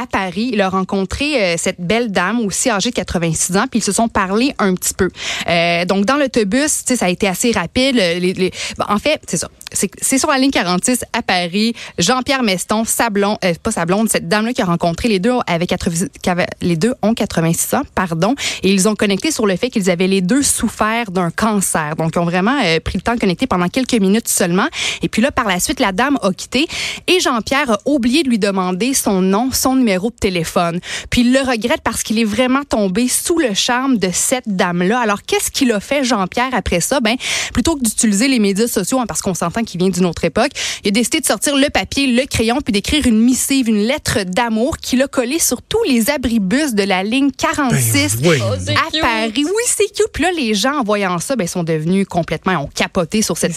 à 0.00 0.06
Paris. 0.06 0.50
Il 0.52 0.60
a 0.60 0.68
rencontré 0.68 1.42
euh, 1.42 1.54
cette 1.58 1.80
belle 1.80 2.12
dame 2.12 2.38
aussi 2.40 2.70
âgée 2.70 2.90
de 2.90 2.94
86 2.94 3.56
ans, 3.56 3.64
puis 3.70 3.80
ils 3.80 3.84
se 3.84 3.92
sont 3.92 4.08
parlé 4.08 4.54
un 4.60 4.74
petit 4.74 4.94
peu. 4.94 5.10
Euh, 5.48 5.84
donc, 5.86 6.04
dans 6.06 6.16
l'autobus, 6.16 6.70
ça 6.86 7.06
a 7.06 7.08
été 7.10 7.26
assez 7.26 7.50
rapide. 7.50 7.96
Les- 7.96 8.20
les- 8.32 8.52
bon, 8.78 8.84
en 8.88 8.98
fait, 8.98 9.20
c'est 9.26 9.36
ça. 9.36 9.50
C'est 9.74 10.18
sur 10.18 10.30
la 10.30 10.38
ligne 10.38 10.50
46 10.50 11.04
à 11.12 11.22
Paris. 11.22 11.74
Jean-Pierre 11.98 12.42
Meston, 12.42 12.84
Sablon, 12.84 13.38
euh, 13.44 13.54
pas 13.62 13.70
Sablon, 13.72 14.04
cette 14.08 14.28
dame-là 14.28 14.52
qui 14.52 14.62
a 14.62 14.64
rencontré 14.64 15.08
les 15.08 15.18
deux 15.18 15.32
avec 15.46 15.68
80 15.70 16.06
qui 16.22 16.30
avait- 16.30 16.46
les 16.60 16.76
deux 16.76 16.94
ont 17.02 17.14
86 17.14 17.74
ans, 17.74 17.82
pardon, 17.94 18.34
et 18.62 18.72
ils 18.72 18.88
ont 18.88 18.94
connecté 18.94 19.30
sur 19.30 19.46
le 19.46 19.56
fait 19.56 19.70
qu'ils 19.70 19.90
avaient 19.90 20.06
les 20.06 20.20
deux 20.20 20.42
souffert 20.42 21.10
d'un 21.10 21.30
cancer. 21.30 21.96
Donc, 21.96 22.12
ils 22.14 22.18
ont 22.18 22.24
vraiment 22.24 22.58
euh, 22.64 22.78
pris 22.80 22.96
le 22.96 23.02
temps 23.02 23.14
de 23.14 23.20
connecter 23.20 23.46
pendant 23.46 23.68
quelques 23.68 23.94
minutes 23.94 24.28
seulement. 24.28 24.66
Et 25.02 25.08
puis 25.08 25.20
là, 25.22 25.30
par 25.32 25.46
la 25.46 25.58
suite, 25.60 25.80
la 25.80 25.92
dame 25.92 26.18
a 26.22 26.32
quitté 26.32 26.66
et 27.06 27.20
Jean-Pierre 27.20 27.70
a 27.72 27.78
oublié 27.84 28.22
de 28.22 28.28
lui 28.28 28.38
demander 28.38 28.94
son 28.94 29.20
nom, 29.20 29.50
son 29.52 29.74
numéro 29.74 30.10
de 30.10 30.16
téléphone. 30.16 30.80
Puis 31.10 31.22
il 31.22 31.32
le 31.32 31.40
regrette 31.40 31.80
parce 31.82 32.02
qu'il 32.02 32.18
est 32.18 32.24
vraiment 32.24 32.62
tombé 32.68 33.08
sous 33.08 33.38
le 33.38 33.54
charme 33.54 33.98
de 33.98 34.10
cette 34.12 34.44
dame-là. 34.46 35.00
Alors, 35.00 35.22
qu'est-ce 35.22 35.50
qu'il 35.50 35.72
a 35.72 35.80
fait, 35.80 36.04
Jean-Pierre, 36.04 36.50
après 36.52 36.80
ça? 36.80 37.00
Ben, 37.00 37.16
plutôt 37.52 37.76
que 37.76 37.82
d'utiliser 37.82 38.28
les 38.28 38.38
médias 38.38 38.68
sociaux, 38.68 39.00
hein, 39.00 39.06
parce 39.06 39.20
qu'on 39.20 39.34
s'entend 39.34 39.63
qu'il 39.64 39.80
vient 39.80 39.88
d'une 39.88 40.06
autre 40.06 40.24
époque, 40.24 40.50
il 40.84 40.88
a 40.88 40.90
décidé 40.90 41.20
de 41.20 41.26
sortir 41.26 41.56
le 41.56 41.68
papier, 41.70 42.06
le 42.06 42.26
crayon, 42.26 42.60
puis 42.60 42.72
d'écrire 42.72 43.06
une 43.06 43.20
missive, 43.20 43.68
une 43.68 43.84
lettre 43.86 44.24
d'amour 44.24 44.78
qu'il 44.78 45.02
a 45.02 45.08
collée 45.08 45.38
sur 45.38 45.62
tous 45.62 45.82
les 45.84 46.10
abribus 46.10 46.74
de 46.74 46.82
la 46.82 47.02
ligne 47.02 47.30
46 47.30 48.16
Ben, 48.18 48.30
oui. 48.30 48.40
À. 48.74 49.00
Paris. 49.00 49.44
Oui, 49.44 49.62
c'est 49.66 49.86
cute. 49.86 50.08
Puis 50.12 50.22
là, 50.22 50.30
les 50.32 50.54
gens, 50.54 50.78
en 50.78 50.84
voyant 50.84 51.18
ça, 51.18 51.36
ben, 51.36 51.46
sont 51.46 51.64
devenus 51.64 52.06
complètement, 52.08 52.52
ont 52.62 52.70
capoté 52.74 53.22
sur 53.22 53.36
cette, 53.36 53.54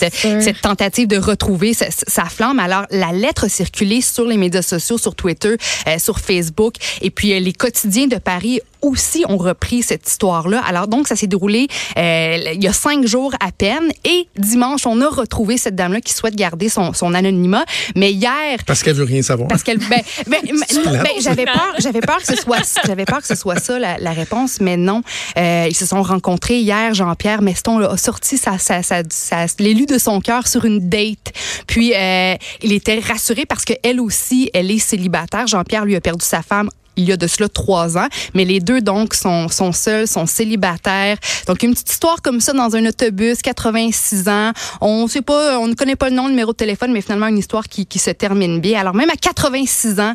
tentative 0.61 1.07
de 1.07 1.17
retrouver 1.17 1.73
sa, 1.73 1.87
sa 1.91 2.25
flamme. 2.25 2.59
Alors, 2.59 2.85
la 2.91 3.11
lettre 3.11 3.45
a 3.45 3.49
circulé 3.49 4.01
sur 4.01 4.25
les 4.25 4.37
médias 4.37 4.61
sociaux, 4.61 4.97
sur 4.97 5.15
Twitter, 5.15 5.55
euh, 5.87 5.99
sur 5.99 6.19
Facebook. 6.19 6.75
Et 7.01 7.11
puis, 7.11 7.33
euh, 7.33 7.39
les 7.39 7.53
quotidiens 7.53 8.07
de 8.07 8.17
Paris 8.17 8.61
aussi 8.81 9.23
ont 9.27 9.37
repris 9.37 9.83
cette 9.83 10.07
histoire-là. 10.07 10.61
Alors, 10.67 10.87
donc, 10.87 11.07
ça 11.07 11.15
s'est 11.15 11.27
déroulé 11.27 11.67
euh, 11.97 12.37
il 12.53 12.63
y 12.63 12.67
a 12.67 12.73
cinq 12.73 13.05
jours 13.05 13.33
à 13.39 13.51
peine. 13.51 13.89
Et 14.05 14.27
dimanche, 14.37 14.85
on 14.85 14.99
a 15.01 15.07
retrouvé 15.07 15.57
cette 15.57 15.75
dame-là 15.75 16.01
qui 16.01 16.13
souhaite 16.13 16.35
garder 16.35 16.69
son, 16.69 16.93
son 16.93 17.13
anonymat. 17.13 17.65
Mais 17.95 18.11
hier, 18.11 18.59
Parce 18.65 18.83
qu'elle 18.83 18.95
veut 18.95 19.03
rien 19.05 19.21
savoir. 19.21 19.47
parce 19.47 19.63
qu'elle, 19.63 19.77
ben, 19.79 20.01
ben, 20.27 20.39
ben, 20.43 21.03
ben, 21.03 21.05
j'avais 21.21 21.45
peur, 21.45 21.73
j'avais 21.79 22.01
peur 22.01 22.17
que 22.17 22.25
ce 22.27 22.35
soit, 22.35 22.57
j'avais 22.85 23.05
peur 23.05 23.19
que 23.19 23.27
ce 23.27 23.35
soit 23.35 23.59
ça 23.59 23.77
la, 23.79 23.97
la 23.97 24.11
réponse, 24.11 24.59
mais 24.61 24.77
non. 24.77 25.01
Euh, 25.37 25.67
ils 25.69 25.75
se 25.75 25.85
sont 25.85 26.01
rencontrés 26.03 26.59
hier. 26.59 26.93
Jean-Pierre 26.93 27.41
Meston 27.41 27.79
là, 27.79 27.91
a 27.91 27.97
sorti 27.97 28.37
sa, 28.37 28.57
sa, 28.57 28.83
sa, 28.83 29.03
sa- 29.09 29.45
l'élu 29.59 29.85
de 29.85 29.97
son 29.97 30.19
cœur 30.21 30.47
sur 30.47 30.65
une 30.65 30.87
date. 30.89 31.33
Puis 31.67 31.93
euh, 31.95 32.35
il 32.61 32.73
était 32.73 32.99
rassuré 32.99 33.45
parce 33.45 33.65
que 33.65 33.73
elle 33.83 33.99
aussi, 33.99 34.49
elle 34.53 34.71
est 34.71 34.79
célibataire. 34.79 35.47
Jean-Pierre 35.47 35.85
lui 35.85 35.95
a 35.95 36.01
perdu 36.01 36.25
sa 36.25 36.41
femme 36.41 36.69
il 36.97 37.05
y 37.05 37.11
a 37.11 37.17
de 37.17 37.27
cela 37.27 37.47
trois 37.47 37.97
ans. 37.97 38.07
Mais 38.33 38.45
les 38.45 38.59
deux, 38.59 38.81
donc, 38.81 39.13
sont, 39.13 39.47
sont 39.47 39.71
seuls, 39.71 40.07
sont 40.07 40.25
célibataires. 40.25 41.17
Donc, 41.47 41.63
une 41.63 41.71
petite 41.71 41.91
histoire 41.91 42.21
comme 42.21 42.41
ça 42.41 42.53
dans 42.53 42.75
un 42.75 42.85
autobus, 42.85 43.41
86 43.41 44.27
ans. 44.27 44.51
On 44.81 45.07
sait 45.07 45.21
pas, 45.21 45.59
on 45.59 45.67
ne 45.67 45.75
connaît 45.75 45.95
pas 45.95 46.09
le 46.09 46.15
nom, 46.15 46.25
le 46.25 46.31
numéro 46.31 46.51
de 46.51 46.57
téléphone, 46.57 46.91
mais 46.91 47.01
finalement, 47.01 47.27
une 47.27 47.37
histoire 47.37 47.67
qui, 47.67 47.85
qui 47.85 47.99
se 47.99 48.09
termine 48.09 48.59
bien. 48.59 48.79
Alors, 48.79 48.95
même 48.95 49.09
à 49.09 49.15
86 49.15 49.99
ans, 49.99 50.13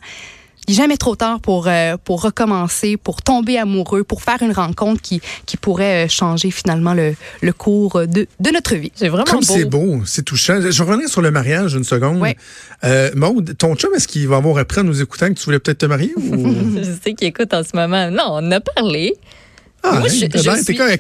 Il 0.69 0.73
n'est 0.73 0.77
jamais 0.77 0.97
trop 0.97 1.17
tard 1.17 1.41
pour, 1.41 1.67
euh, 1.67 1.97
pour 2.05 2.23
recommencer, 2.23 2.97
pour 2.97 3.21
tomber 3.21 3.59
amoureux, 3.59 4.05
pour 4.05 4.23
faire 4.23 4.41
une 4.43 4.53
rencontre 4.53 5.03
qui, 5.03 5.21
qui 5.45 5.57
pourrait 5.57 6.07
euh, 6.07 6.09
changer 6.09 6.51
finalement 6.53 6.95
le, 6.95 7.15
le 7.41 7.53
cours 7.53 8.07
de, 8.07 8.27
de 8.39 8.51
notre 8.53 8.77
vie. 8.77 8.93
C'est 8.95 9.09
vraiment 9.09 9.25
Comme 9.25 9.41
beau. 9.41 9.55
c'est 9.55 9.65
beau, 9.65 10.03
c'est 10.07 10.25
touchant. 10.25 10.61
Je 10.71 10.83
reviens 10.85 11.09
sur 11.09 11.21
le 11.21 11.31
mariage 11.33 11.75
une 11.75 11.83
seconde. 11.85 12.19
Ouais. 12.21 12.37
Euh, 12.85 13.11
Maude, 13.17 13.57
ton 13.59 13.75
chum, 13.75 13.91
est-ce 13.97 14.07
qu'il 14.07 14.29
va 14.29 14.37
avoir 14.37 14.57
appris 14.59 14.81
en 14.81 14.85
nous 14.85 15.03
écoutant 15.03 15.29
que 15.29 15.33
tu 15.39 15.45
voulais 15.45 15.59
peut-être 15.59 15.79
te 15.79 15.87
marier? 15.87 16.13
Ou... 16.17 16.55
Je 16.77 16.93
sais 17.03 17.15
qu'il 17.15 17.27
écoute 17.29 17.53
en 17.55 17.63
ce 17.65 17.71
moment. 17.75 18.11
Non, 18.11 18.25
on 18.29 18.51
a 18.53 18.61
parlé. 18.61 19.15
Ah, 19.85 19.99
Moi, 19.99 20.07
je- 20.07 20.15
je 20.15 20.27
bien- 20.27 20.55
suis- 20.63 20.77
comme, 20.77 20.87
Moi, 20.87 20.95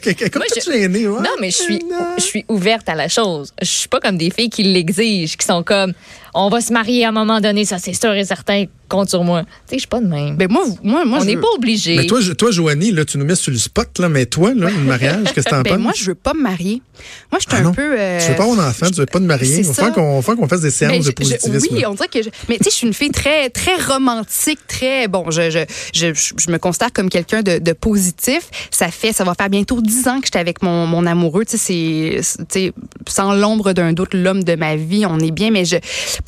je- 0.56 0.70
ouais. 1.06 1.06
Non, 1.20 1.30
mais 1.40 1.52
je 1.52 1.56
suis, 1.56 1.78
je 2.18 2.22
suis 2.22 2.44
ouverte 2.48 2.88
à 2.88 2.96
la 2.96 3.06
chose. 3.08 3.52
Je 3.62 3.66
suis 3.68 3.88
pas 3.88 4.00
comme 4.00 4.16
des 4.18 4.30
filles 4.30 4.50
qui 4.50 4.64
l'exigent, 4.64 5.36
qui 5.38 5.46
sont 5.46 5.62
comme, 5.62 5.92
on 6.34 6.48
va 6.48 6.60
se 6.60 6.72
marier 6.72 7.04
à 7.04 7.08
un 7.08 7.12
moment 7.12 7.40
donné, 7.40 7.64
ça 7.64 7.78
c'est 7.78 7.92
sûr 7.92 8.12
et 8.14 8.24
certain, 8.24 8.64
compte 8.88 9.08
sur 9.10 9.24
moi. 9.24 9.42
Tu 9.42 9.46
sais, 9.48 9.74
je 9.74 9.78
suis 9.80 9.86
pas 9.88 10.00
de 10.00 10.06
même. 10.06 10.36
Ben 10.36 10.48
moi, 10.50 10.64
moi, 10.82 11.04
moi 11.04 11.18
on 11.18 11.20
je 11.22 11.26
n'est 11.26 11.34
veux- 11.36 11.40
pas 11.40 11.48
obligé. 11.56 11.96
Mais 11.96 12.06
toi, 12.06 12.20
je- 12.20 12.32
toi, 12.32 12.50
Joanie, 12.50 12.90
là, 12.92 13.04
tu 13.04 13.16
nous 13.18 13.24
mets 13.24 13.34
sur 13.34 13.50
le 13.52 13.58
spot, 13.58 13.98
là, 13.98 14.08
mais 14.08 14.26
toi, 14.26 14.52
là, 14.54 14.68
le 14.70 14.76
mariage, 14.84 15.24
qu'est-ce 15.34 15.46
que 15.46 15.50
t'en 15.50 15.60
Ben, 15.62 15.70
penses? 15.74 15.82
moi, 15.82 15.92
je 15.96 16.04
veux 16.04 16.14
pas 16.14 16.34
me 16.34 16.42
marier. 16.42 16.82
Moi, 17.30 17.38
je 17.40 17.48
suis 17.50 17.62
Ah 17.64 17.66
un 17.68 17.72
peu. 17.72 17.94
euh, 17.98 18.18
Tu 18.20 18.28
veux 18.30 18.36
pas 18.36 18.42
avoir 18.44 18.66
d'enfant, 18.66 18.86
tu 18.90 18.96
veux 19.00 19.06
pas 19.06 19.18
te 19.18 19.24
marier? 19.24 19.60
Il 19.60 19.92
qu'on 19.92 20.22
faut 20.22 20.36
qu'on 20.36 20.48
fasse 20.48 20.60
des 20.60 20.70
séances 20.70 20.92
Ben, 20.92 20.98
de 20.98 21.04
je- 21.04 21.08
je- 21.10 21.14
positivisme. 21.14 21.68
oui, 21.74 21.84
on 21.86 21.94
dirait 21.94 22.08
que 22.08 22.22
je, 22.22 22.28
mais 22.48 22.58
tu 22.58 22.64
sais, 22.64 22.70
je 22.70 22.74
suis 22.76 22.86
une 22.86 22.94
fille 22.94 23.10
très 23.10 23.48
très 23.50 23.76
romantique, 23.76 24.58
très 24.68 25.08
bon. 25.08 25.30
Je 25.30 25.50
je, 25.50 25.58
je, 25.94 26.06
je 26.38 26.50
me 26.50 26.58
considère 26.58 26.92
comme 26.92 27.08
quelqu'un 27.08 27.42
de, 27.42 27.58
de 27.58 27.72
positif. 27.72 28.42
Ça 28.70 28.88
fait, 28.88 29.12
ça 29.12 29.24
va 29.24 29.34
faire 29.34 29.48
bientôt 29.50 29.80
dix 29.80 30.06
ans 30.08 30.20
que 30.20 30.26
j'étais 30.26 30.38
avec 30.38 30.62
mon, 30.62 30.86
mon 30.86 31.06
amoureux. 31.06 31.44
Tu 31.44 31.56
sais, 31.56 31.58
c'est- 31.58 32.18
c'est, 32.22 32.38
tu 32.38 32.44
sais, 32.68 32.72
sans 33.08 33.32
l'ombre 33.34 33.72
d'un 33.72 33.92
doute, 33.92 34.14
l'homme 34.14 34.44
de 34.44 34.54
ma 34.54 34.76
vie. 34.76 35.04
On 35.06 35.18
est 35.18 35.30
bien, 35.30 35.50
mais 35.50 35.64
je, 35.64 35.76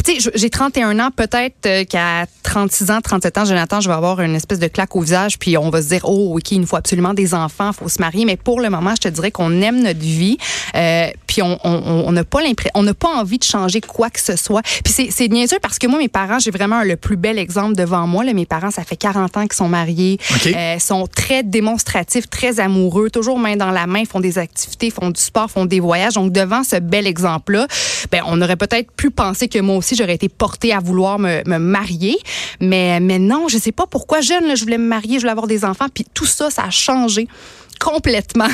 tu 0.02 0.20
sais, 0.20 0.30
j'ai 0.34 0.50
31 0.50 0.98
ans. 0.98 1.10
Peut-être 1.14 1.66
euh, 1.66 1.84
qu'à 1.84 2.26
36 2.42 2.90
ans, 2.90 3.00
37 3.02 3.38
ans, 3.38 3.44
Jonathan, 3.44 3.80
je 3.80 3.88
vais 3.88 3.94
avoir 3.94 4.20
une 4.20 4.34
espèce 4.34 4.58
de 4.58 4.66
claque 4.68 4.94
au 4.96 5.00
visage, 5.00 5.38
puis 5.38 5.56
on 5.56 5.70
va 5.70 5.82
se 5.82 5.88
dire, 5.88 6.00
oh, 6.04 6.34
ok, 6.36 6.52
il 6.52 6.60
nous 6.60 6.66
faut 6.66 6.76
absolument 6.76 7.14
des 7.14 7.34
enfants, 7.34 7.72
faut 7.72 7.88
se 7.88 8.00
marier. 8.00 8.24
Mais 8.24 8.36
pour 8.36 8.60
le 8.60 8.70
moment, 8.70 8.92
je 8.96 9.08
te 9.08 9.08
dirais 9.08 9.30
qu'on 9.30 9.60
aime 9.62 9.82
notre 9.82 10.00
vie, 10.00 10.36
euh, 10.74 11.08
puis 11.26 11.42
on 11.42 11.58
on- 11.64 11.82
on 11.86 12.04
on 12.06 12.12
n'a 12.12 12.24
pas 12.24 12.42
l'impression, 12.42 12.72
on 12.74 12.82
n'a 12.82 12.94
pas 12.94 13.08
envie 13.08 13.38
de 13.38 13.44
changer 13.44 13.80
quoi 13.80 14.10
que 14.10 14.20
ce 14.20 14.36
soit. 14.36 14.62
Puis 14.84 14.92
c'est 14.92 15.08
c'est 15.10 15.28
niaiseux 15.28 15.58
parce 15.62 15.78
que 15.78 15.86
moi, 15.86 15.98
mes 15.98 16.08
parents, 16.08 16.38
j'ai 16.38 16.50
vraiment 16.50 16.82
le 16.82 16.96
plus 16.96 17.16
bel 17.16 17.38
exemple 17.38 17.74
devant 17.74 18.06
moi. 18.06 18.24
Là. 18.24 18.32
Mes 18.34 18.46
parents, 18.46 18.70
ça 18.70 18.84
fait 18.84 18.96
40 18.96 19.36
ans 19.36 19.42
qu'ils 19.42 19.52
sont 19.54 19.68
mariés, 19.68 20.18
OK. 20.30 20.46
euh, 20.54 20.78
sont 20.78 21.06
très 21.06 21.42
démonstratifs, 21.42 22.28
très 22.28 22.60
amoureux, 22.60 23.10
toujours 23.10 23.38
main 23.38 23.56
dans 23.56 23.70
la 23.70 23.86
main, 23.86 24.04
font 24.04 24.20
des 24.20 24.38
activités, 24.38 24.90
font 24.90 25.10
du 25.10 25.20
sport, 25.20 25.50
font 25.50 25.64
des 25.66 25.80
voyages. 25.80 26.14
Donc 26.14 26.32
devant 26.32 26.62
ce 26.64 26.76
bel 26.76 27.06
exemple-là, 27.06 27.66
ben 28.12 28.22
on 28.26 28.40
aurait 28.42 28.56
peut-être 28.56 28.90
pu 28.92 29.10
penser 29.10 29.48
que 29.48 29.58
moi 29.58 29.76
aussi 29.84 29.96
j'aurais 29.96 30.14
été 30.14 30.28
portée 30.28 30.72
à 30.72 30.80
vouloir 30.80 31.18
me, 31.18 31.42
me 31.46 31.58
marier, 31.58 32.16
mais 32.60 33.00
mais 33.00 33.18
non, 33.18 33.48
je 33.48 33.58
sais 33.58 33.72
pas 33.72 33.86
pourquoi 33.86 34.20
jeune 34.20 34.56
je 34.56 34.62
voulais 34.64 34.78
me 34.78 34.86
marier, 34.86 35.16
je 35.16 35.20
voulais 35.20 35.32
avoir 35.32 35.46
des 35.46 35.64
enfants, 35.64 35.86
puis 35.92 36.04
tout 36.14 36.26
ça, 36.26 36.50
ça 36.50 36.64
a 36.64 36.70
changé 36.70 37.28
complètement. 37.78 38.48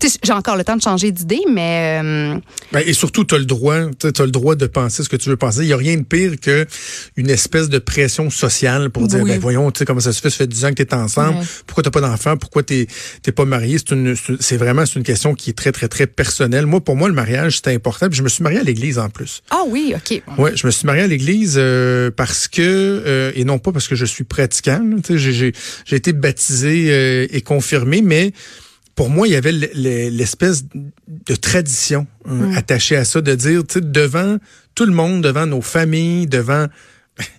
Tu 0.00 0.08
J'ai 0.22 0.32
encore 0.32 0.56
le 0.56 0.64
temps 0.64 0.76
de 0.76 0.82
changer 0.82 1.12
d'idée, 1.12 1.40
mais 1.52 2.00
euh, 2.02 2.38
Ben, 2.72 2.82
et 2.86 2.92
surtout, 2.92 3.24
tu 3.24 3.34
as 3.34 3.38
le 3.38 3.44
droit, 3.44 3.76
tu 3.98 4.06
as 4.06 4.24
le 4.24 4.30
droit 4.30 4.54
de 4.54 4.66
penser 4.66 5.02
ce 5.02 5.08
que 5.08 5.16
tu 5.16 5.28
veux 5.28 5.36
penser. 5.36 5.60
Il 5.60 5.66
n'y 5.66 5.72
a 5.72 5.76
rien 5.76 5.96
de 5.96 6.02
pire 6.04 6.32
que 6.40 6.66
une 7.16 7.30
espèce 7.30 7.68
de 7.68 7.78
pression 7.78 8.30
sociale 8.30 8.90
pour 8.90 9.06
dire, 9.08 9.20
Oui. 9.22 9.30
ben 9.30 9.40
voyons, 9.40 9.70
tu 9.70 9.78
sais 9.78 9.84
comment 9.84 10.00
ça 10.00 10.12
se 10.12 10.20
fait, 10.20 10.30
ça 10.30 10.36
fait 10.38 10.46
10 10.46 10.64
ans 10.64 10.68
que 10.70 10.74
tu 10.74 10.82
es 10.82 10.94
ensemble, 10.94 11.38
pourquoi 11.66 11.82
t'as 11.82 11.90
pas 11.90 12.00
d'enfant, 12.00 12.36
pourquoi 12.36 12.62
t'es 12.62 12.86
t'es 13.22 13.32
pas 13.32 13.44
marié? 13.44 13.78
C'est 13.78 13.94
une, 13.94 14.14
c'est- 14.16 14.40
c'est 14.40 14.56
vraiment 14.56 14.84
c'est 14.86 14.96
une 14.98 15.04
question 15.04 15.34
qui 15.34 15.50
est 15.50 15.54
très 15.54 15.72
très 15.72 15.88
très 15.88 16.06
personnelle. 16.06 16.66
Moi, 16.66 16.80
pour 16.80 16.96
moi, 16.96 17.08
le 17.08 17.14
mariage 17.14 17.56
c'était 17.56 17.74
important. 17.74 18.08
Puis 18.08 18.18
je 18.18 18.22
me 18.22 18.28
suis 18.28 18.42
marié 18.42 18.58
à 18.58 18.62
l'église 18.62 18.98
en 18.98 19.08
plus. 19.08 19.42
ah 19.50 19.62
oui, 19.68 19.94
ok. 19.94 20.22
Ouais, 20.38 20.52
je 20.56 20.66
me 20.66 20.70
suis 20.70 20.86
marié 20.86 21.02
à 21.02 21.06
l'église 21.06 21.54
euh, 21.56 22.10
parce 22.14 22.48
que 22.48 22.60
euh, 22.62 23.32
et 23.34 23.44
non 23.44 23.58
pas 23.58 23.72
parce 23.72 23.88
que 23.88 23.94
je 23.94 24.04
suis 24.04 24.24
pratiquant. 24.24 24.80
Tu 25.04 25.18
j'ai- 25.18 25.52
été 25.90 26.12
baptisé 26.12 26.86
euh, 26.90 27.26
et 27.30 27.40
confirmé, 27.40 28.02
mais 28.02 28.32
pour 28.96 29.10
moi, 29.10 29.28
il 29.28 29.34
y 29.34 29.36
avait 29.36 29.52
l'espèce 29.52 30.64
de 30.72 31.34
tradition 31.36 32.06
euh, 32.26 32.50
attachée 32.56 32.96
à 32.96 33.04
ça, 33.04 33.20
de 33.20 33.34
dire, 33.34 33.62
tu 33.66 33.74
sais, 33.74 33.80
devant 33.82 34.38
tout 34.74 34.86
le 34.86 34.92
monde, 34.92 35.22
devant 35.22 35.46
nos 35.46 35.60
familles, 35.60 36.26
devant 36.26 36.66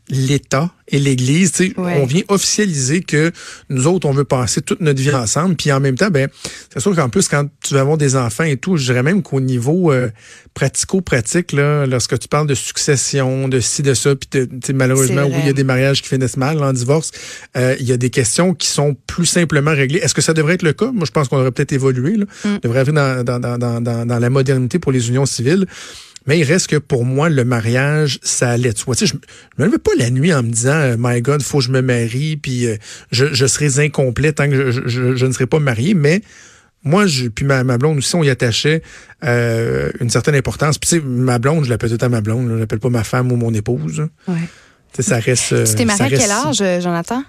l'État 0.10 0.72
et 0.88 1.00
l'Église, 1.00 1.52
tu 1.52 1.68
sais, 1.68 1.80
Ouais. 1.80 2.00
on 2.02 2.06
vient 2.06 2.22
officialiser 2.30 3.02
que 3.02 3.32
nous 3.70 3.88
autres, 3.88 4.08
on 4.08 4.12
veut 4.12 4.24
passer 4.24 4.62
toute 4.62 4.80
notre 4.82 5.02
vie 5.02 5.12
ensemble. 5.14 5.56
Puis 5.56 5.72
en 5.72 5.80
même 5.80 5.96
temps, 5.96 6.10
ben, 6.10 6.30
c'est 6.74 6.80
sûr 6.80 6.96
qu'en 6.96 7.10
plus, 7.10 7.28
quand 7.28 7.46
tu 7.62 7.74
vas 7.74 7.82
avoir 7.82 7.98
des 7.98 8.16
enfants 8.16 8.46
et 8.46 8.58
tout, 8.58 8.78
je 8.78 8.86
dirais 8.86 9.04
même 9.04 9.22
qu'au 9.22 9.40
niveau 9.42 9.92
euh, 9.92 10.10
pratico-pratique, 10.54 11.52
là, 11.52 11.86
lorsque 11.86 12.18
tu 12.18 12.28
parles 12.28 12.48
de 12.48 12.56
succession, 12.56 13.48
de 13.48 13.60
ci, 13.60 13.84
de 13.84 13.94
ça, 13.94 14.16
puis 14.16 14.30
de- 14.32 14.46
tu 14.46 14.60
sais, 14.66 14.74
malheureusement, 14.74 15.28
vrai. 15.28 15.40
il 15.42 15.46
y 15.46 15.50
a 15.50 15.54
des 15.54 15.64
mariages 15.64 16.02
qui 16.02 16.10
finissent 16.10 16.38
mal 16.38 16.62
en 16.64 16.74
divorce, 16.74 17.12
euh, 17.58 17.76
il 17.80 17.86
y 17.88 17.92
a 17.92 17.98
des 17.98 18.10
questions 18.10 18.54
qui 18.54 18.68
sont 18.68 18.96
plus 19.08 19.26
simplement 19.26 19.72
réglées. 19.72 20.00
Est-ce 20.00 20.14
que 20.14 20.22
ça 20.22 20.34
devrait 20.34 20.54
être 20.56 20.64
le 20.64 20.74
cas? 20.74 20.92
Moi, 20.92 21.06
je 21.06 21.12
pense 21.12 21.28
qu'on 21.28 21.38
aurait 21.38 21.52
peut-être 21.52 21.74
évolué. 21.74 22.16
Là. 22.18 22.26
Mm. 22.26 22.48
On 22.48 22.60
devrait 22.64 22.80
arriver 22.80 22.94
dans, 22.94 23.24
dans, 23.24 23.40
dans, 23.40 23.58
dans, 23.82 24.06
dans 24.06 24.20
la 24.20 24.30
modernité 24.30 24.80
pour 24.80 24.92
les 24.92 25.10
unions 25.10 25.26
civiles. 25.26 25.66
Mais 26.28 26.38
il 26.40 26.44
reste 26.44 26.68
que 26.68 26.76
pour 26.76 27.06
moi, 27.06 27.30
le 27.30 27.46
mariage, 27.46 28.20
ça 28.22 28.50
allait 28.50 28.74
de 28.74 28.78
soi. 28.78 28.96
Tu 28.96 29.08
sais, 29.08 29.14
je 29.14 29.28
je 29.58 29.62
me 29.64 29.68
levais 29.68 29.78
pas 29.78 29.92
la 29.98 30.10
nuit 30.10 30.34
en 30.34 30.44
me 30.44 30.50
disant, 30.50 30.74
euh, 30.76 30.96
my 31.00 31.22
God, 31.22 31.42
faut 31.42 31.60
que 31.60 31.64
je 31.64 31.72
me 31.72 31.82
marie, 31.82 32.38
puis 32.38 32.68
euh, 32.68 32.76
je, 33.12 33.34
je 33.34 33.46
serai 33.46 33.84
incomplet 33.84 34.34
tant 34.34 34.50
que 34.50 34.72
je, 34.72 34.82
je, 34.88 35.16
je 35.16 35.26
ne 35.26 35.32
serai 35.32 35.46
pas 35.48 35.60
marié. 35.60 35.94
Mais 35.94 36.22
moi, 36.84 37.08
je, 37.08 37.28
puis 37.30 37.46
ma, 37.46 37.64
ma 37.64 37.78
blonde 37.78 37.98
aussi, 38.00 38.16
on 38.16 38.24
y 38.24 38.30
attachait 38.30 38.82
euh, 39.24 39.90
une 40.00 40.10
certaine 40.10 40.36
importance. 40.36 40.78
Puis 40.78 40.90
tu 40.90 40.96
sais, 40.98 41.02
ma 41.04 41.40
blonde, 41.40 41.64
je 41.64 41.70
l'appelle 41.70 41.90
tout 41.90 41.96
le 41.96 42.00
temps 42.00 42.10
ma 42.10 42.22
blonde. 42.22 42.48
là. 42.50 42.56
Je 42.56 42.60
l'appelle 42.60 42.80
pas 42.80 42.90
ma 42.90 43.04
femme 43.04 43.32
ou 43.32 43.36
mon 43.38 43.54
épouse. 43.54 44.08
Ouais. 44.28 44.36
Tu 44.94 45.02
sais, 45.02 45.10
ça 45.10 45.20
reste. 45.20 45.66
Tu 45.66 45.76
t'es 45.76 45.86
marié 45.86 46.04
à 46.04 46.10
quel 46.10 46.32
âge, 46.32 46.84
Jonathan? 46.84 47.24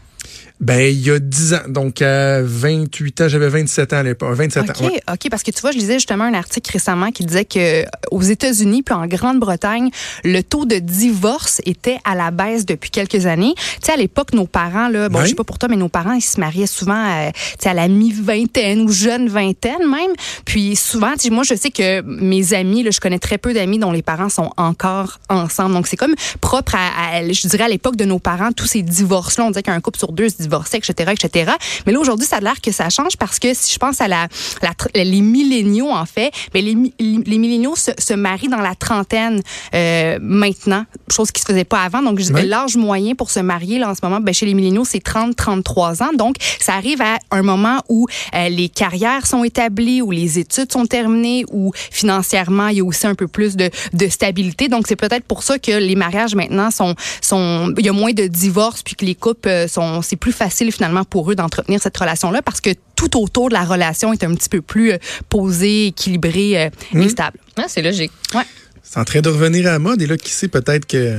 Ben, 0.61 0.81
il 0.93 1.01
y 1.07 1.11
a 1.13 1.21
10 1.21 1.55
ans. 1.55 1.59
Donc, 1.69 2.03
à 2.03 2.43
28 2.43 3.21
ans, 3.21 3.29
j'avais 3.29 3.49
27 3.49 3.93
ans 3.93 3.97
à 3.99 4.03
l'époque. 4.03 4.35
27 4.35 4.65
OK, 4.71 4.81
ans. 4.81 4.85
ouais. 4.87 5.01
OK, 5.13 5.31
parce 5.31 5.45
que 5.45 5.53
tu 5.53 5.61
vois, 5.61 5.71
je 5.71 5.79
lisais 5.79 5.95
justement 5.95 6.25
un 6.25 6.35
article 6.35 6.73
récemment 6.73 7.13
qui 7.13 7.25
disait 7.25 7.45
que 7.45 7.85
euh, 7.85 7.87
aux 8.11 8.23
États-Unis 8.23 8.83
puis 8.83 8.93
en 8.93 9.07
Grande-Bretagne, 9.07 9.91
le 10.25 10.43
taux 10.43 10.65
de 10.65 10.77
divorce 10.81 11.61
était 11.65 11.99
à 12.05 12.17
la 12.17 12.33
baisse 12.33 12.67
depuis 12.67 12.91
quelques 12.91 13.27
années. 13.27 13.55
Tu 13.57 13.63
sais, 13.87 13.93
à 13.93 13.97
l'époque, 13.97 14.33
nos 14.33 14.47
parents, 14.49 14.89
là, 14.89 15.09
bon, 15.09 15.19
Ouais. 15.19 15.25
je 15.27 15.29
sais 15.31 15.35
pas 15.37 15.45
pour 15.45 15.59
toi, 15.59 15.69
mais 15.69 15.77
nos 15.77 15.89
parents, 15.89 16.13
ils 16.15 16.21
se 16.21 16.41
mariaient 16.41 16.67
souvent 16.67 17.05
euh, 17.07 17.31
tu 17.33 17.41
sais, 17.61 17.69
à 17.69 17.75
la 17.75 17.87
mi-vingtaine 17.87 18.81
ou 18.81 18.91
jeune 18.91 19.29
vingtaine 19.29 19.89
même. 19.89 20.11
Puis 20.45 20.75
souvent, 20.75 21.13
moi, 21.31 21.45
je 21.45 21.55
sais 21.55 21.71
que 21.71 22.01
mes 22.01 22.53
amis, 22.53 22.83
là, 22.83 22.91
je 22.91 22.99
connais 22.99 23.21
très 23.21 23.39
peu 23.39 23.55
d'amis 23.55 23.79
dont 23.79 23.93
les 23.93 24.03
parents 24.03 24.29
sont 24.29 24.51
encore 24.57 25.21
ensemble. 25.29 25.75
Donc, 25.75 25.87
c'est 25.87 25.97
comme 25.97 26.15
propre 26.41 26.75
à, 26.75 27.19
à- 27.19 27.33
je 27.33 27.47
dirais, 27.47 27.65
à 27.65 27.69
l'époque 27.69 27.95
de 27.95 28.05
nos 28.05 28.19
parents, 28.19 28.51
tous 28.51 28.67
ces 28.67 28.83
divorces-là. 28.83 29.45
On 29.45 29.51
disait 29.51 29.63
qu'un 29.63 29.81
couple 29.81 29.99
sur 30.01 30.08
deux 30.12 30.29
se 30.29 30.37
divorçait, 30.43 30.79
etc., 30.79 31.12
etc. 31.12 31.53
Mais 31.87 31.93
là, 31.93 32.00
aujourd'hui, 32.00 32.27
ça 32.27 32.37
a 32.37 32.41
l'air 32.41 32.61
que 32.61 32.73
ça 32.73 32.88
change 32.91 33.17
parce 33.17 33.38
que 33.38 33.55
si 33.55 33.73
je 33.73 33.79
pense 33.79 34.00
à 34.00 34.09
la, 34.09 34.29
la 34.62 34.71
les 34.95 35.21
milléniaux, 35.21 35.91
en 35.91 36.07
fait, 36.07 36.33
mais 36.55 36.62
les, 36.62 36.77
les 36.99 37.38
milléniaux 37.38 37.77
se, 37.77 37.91
se 37.99 38.15
marient 38.15 38.49
dans 38.49 38.61
la 38.61 38.75
trentaine 38.75 39.43
euh, 39.75 40.19
maintenant, 40.21 40.85
chose 41.11 41.31
qui 41.31 41.41
se 41.41 41.47
faisait 41.47 41.65
pas 41.65 41.83
avant. 41.83 42.03
Donc, 42.03 42.19
Ouais. 42.19 42.45
l'âge 42.45 42.77
moyen 42.77 43.15
pour 43.15 43.31
se 43.31 43.41
marier 43.41 43.79
là, 43.79 43.91
en 43.91 43.95
ce 43.95 44.00
moment, 44.03 44.21
ben, 44.21 44.35
chez 44.35 44.45
les 44.45 44.55
milléniaux, 44.55 44.85
c'est 44.85 45.03
30-33 45.03 46.03
ans. 46.03 46.12
Donc, 46.15 46.37
ça 46.61 46.75
arrive 46.75 47.00
à 47.00 47.19
un 47.31 47.43
moment 47.43 47.81
où 47.88 48.07
euh, 48.35 48.49
les 48.49 48.69
carrières 48.69 49.27
sont 49.27 49.45
établies, 49.45 50.03
où 50.03 50.11
les 50.11 50.38
études 50.38 50.71
sont 50.73 50.85
terminées, 50.87 51.45
où 51.50 51.73
financièrement, 51.91 52.69
il 52.69 52.79
y 52.79 52.81
a 52.81 52.85
aussi 52.85 53.07
un 53.07 53.15
peu 53.15 53.29
plus 53.29 53.57
de, 53.57 53.71
de 53.93 54.09
stabilité. 54.09 54.69
Donc, 54.69 54.87
c'est 54.88 54.97
peut-être 54.97 55.25
pour 55.25 55.43
ça 55.43 55.59
que 55.59 55.73
les 55.73 55.95
mariages 55.95 56.35
maintenant 56.35 56.71
sont, 56.71 56.95
sont, 57.21 57.73
il 57.79 57.87
y 57.87 57.88
a 57.88 57.93
moins 57.93 58.12
de 58.12 58.27
divorces, 58.27 58.83
puis 58.83 58.95
que 58.95 59.05
les 59.05 59.15
couples 59.15 59.49
euh, 59.49 59.69
c'est 60.02 60.17
plus 60.17 60.33
facile 60.33 60.73
finalement 60.73 61.05
pour 61.05 61.31
eux 61.31 61.35
d'entretenir 61.35 61.81
cette 61.81 61.97
relation-là 61.97 62.43
parce 62.43 62.61
que 62.61 62.71
tout 62.97 63.21
autour 63.21 63.49
de 63.49 63.55
la 63.55 63.64
relation 63.64 64.12
est 64.12 64.25
un 64.25 64.35
petit 64.35 64.49
peu 64.49 64.61
plus 64.62 64.93
euh, 64.93 64.99
posé, 65.28 65.87
équilibré 65.87 66.61
euh, 66.67 66.71
et 66.95 67.09
stable. 67.09 67.38
Ah, 67.57 67.64
c'est 67.69 67.83
logique. 67.83 68.12
Ouais. 68.35 68.43
C'est 68.83 68.99
en 69.00 69.05
train 69.05 69.21
de 69.21 69.28
revenir 69.28 69.67
à 69.67 69.73
la 69.73 69.78
mode. 69.78 70.00
Et 70.02 70.07
là, 70.07 70.17
qui 70.17 70.31
sait, 70.31 70.49
peut-être 70.49 70.87
que 70.87 71.19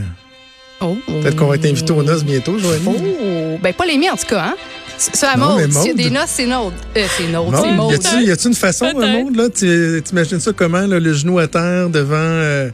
Oh. 0.82 0.96
peut-être 1.08 1.36
qu'on 1.36 1.48
va 1.48 1.56
être 1.56 1.66
invité 1.66 1.92
aux 1.92 2.04
noces 2.04 2.24
bientôt, 2.24 2.58
Joanie. 2.58 2.86
Oh, 2.88 3.58
ben 3.62 3.74
pas 3.74 3.86
les 3.86 3.98
miens 3.98 4.14
en 4.14 4.16
tout 4.16 4.28
cas, 4.28 4.46
hein. 4.46 4.56
Ça, 4.98 5.32
à 5.32 5.38
Non, 5.38 5.58
mais 5.58 5.68
Maude. 5.68 5.74
S'il 5.74 5.88
y 5.88 5.90
a 5.90 5.94
Maude. 5.94 6.04
des 6.04 6.10
noces, 6.10 6.30
c'est 6.30 6.46
Maude. 6.46 6.74
Euh, 6.98 7.06
c'est 7.18 7.24
Maude, 7.28 7.52
Non, 7.54 7.62
c'est 7.62 7.72
Maude. 7.74 8.26
y 8.28 8.32
a-tu 8.32 8.48
une 8.48 8.54
façon, 8.54 8.86
un 8.86 9.08
monde, 9.24 9.36
là? 9.36 9.50
Tu 9.50 10.02
T'imagines 10.06 10.40
ça 10.40 10.52
comment, 10.54 10.80
là, 10.88 11.00
le 11.00 11.14
genou 11.14 11.38
à 11.40 11.48
terre 11.48 11.90
devant 11.90 12.16
euh, 12.16 12.70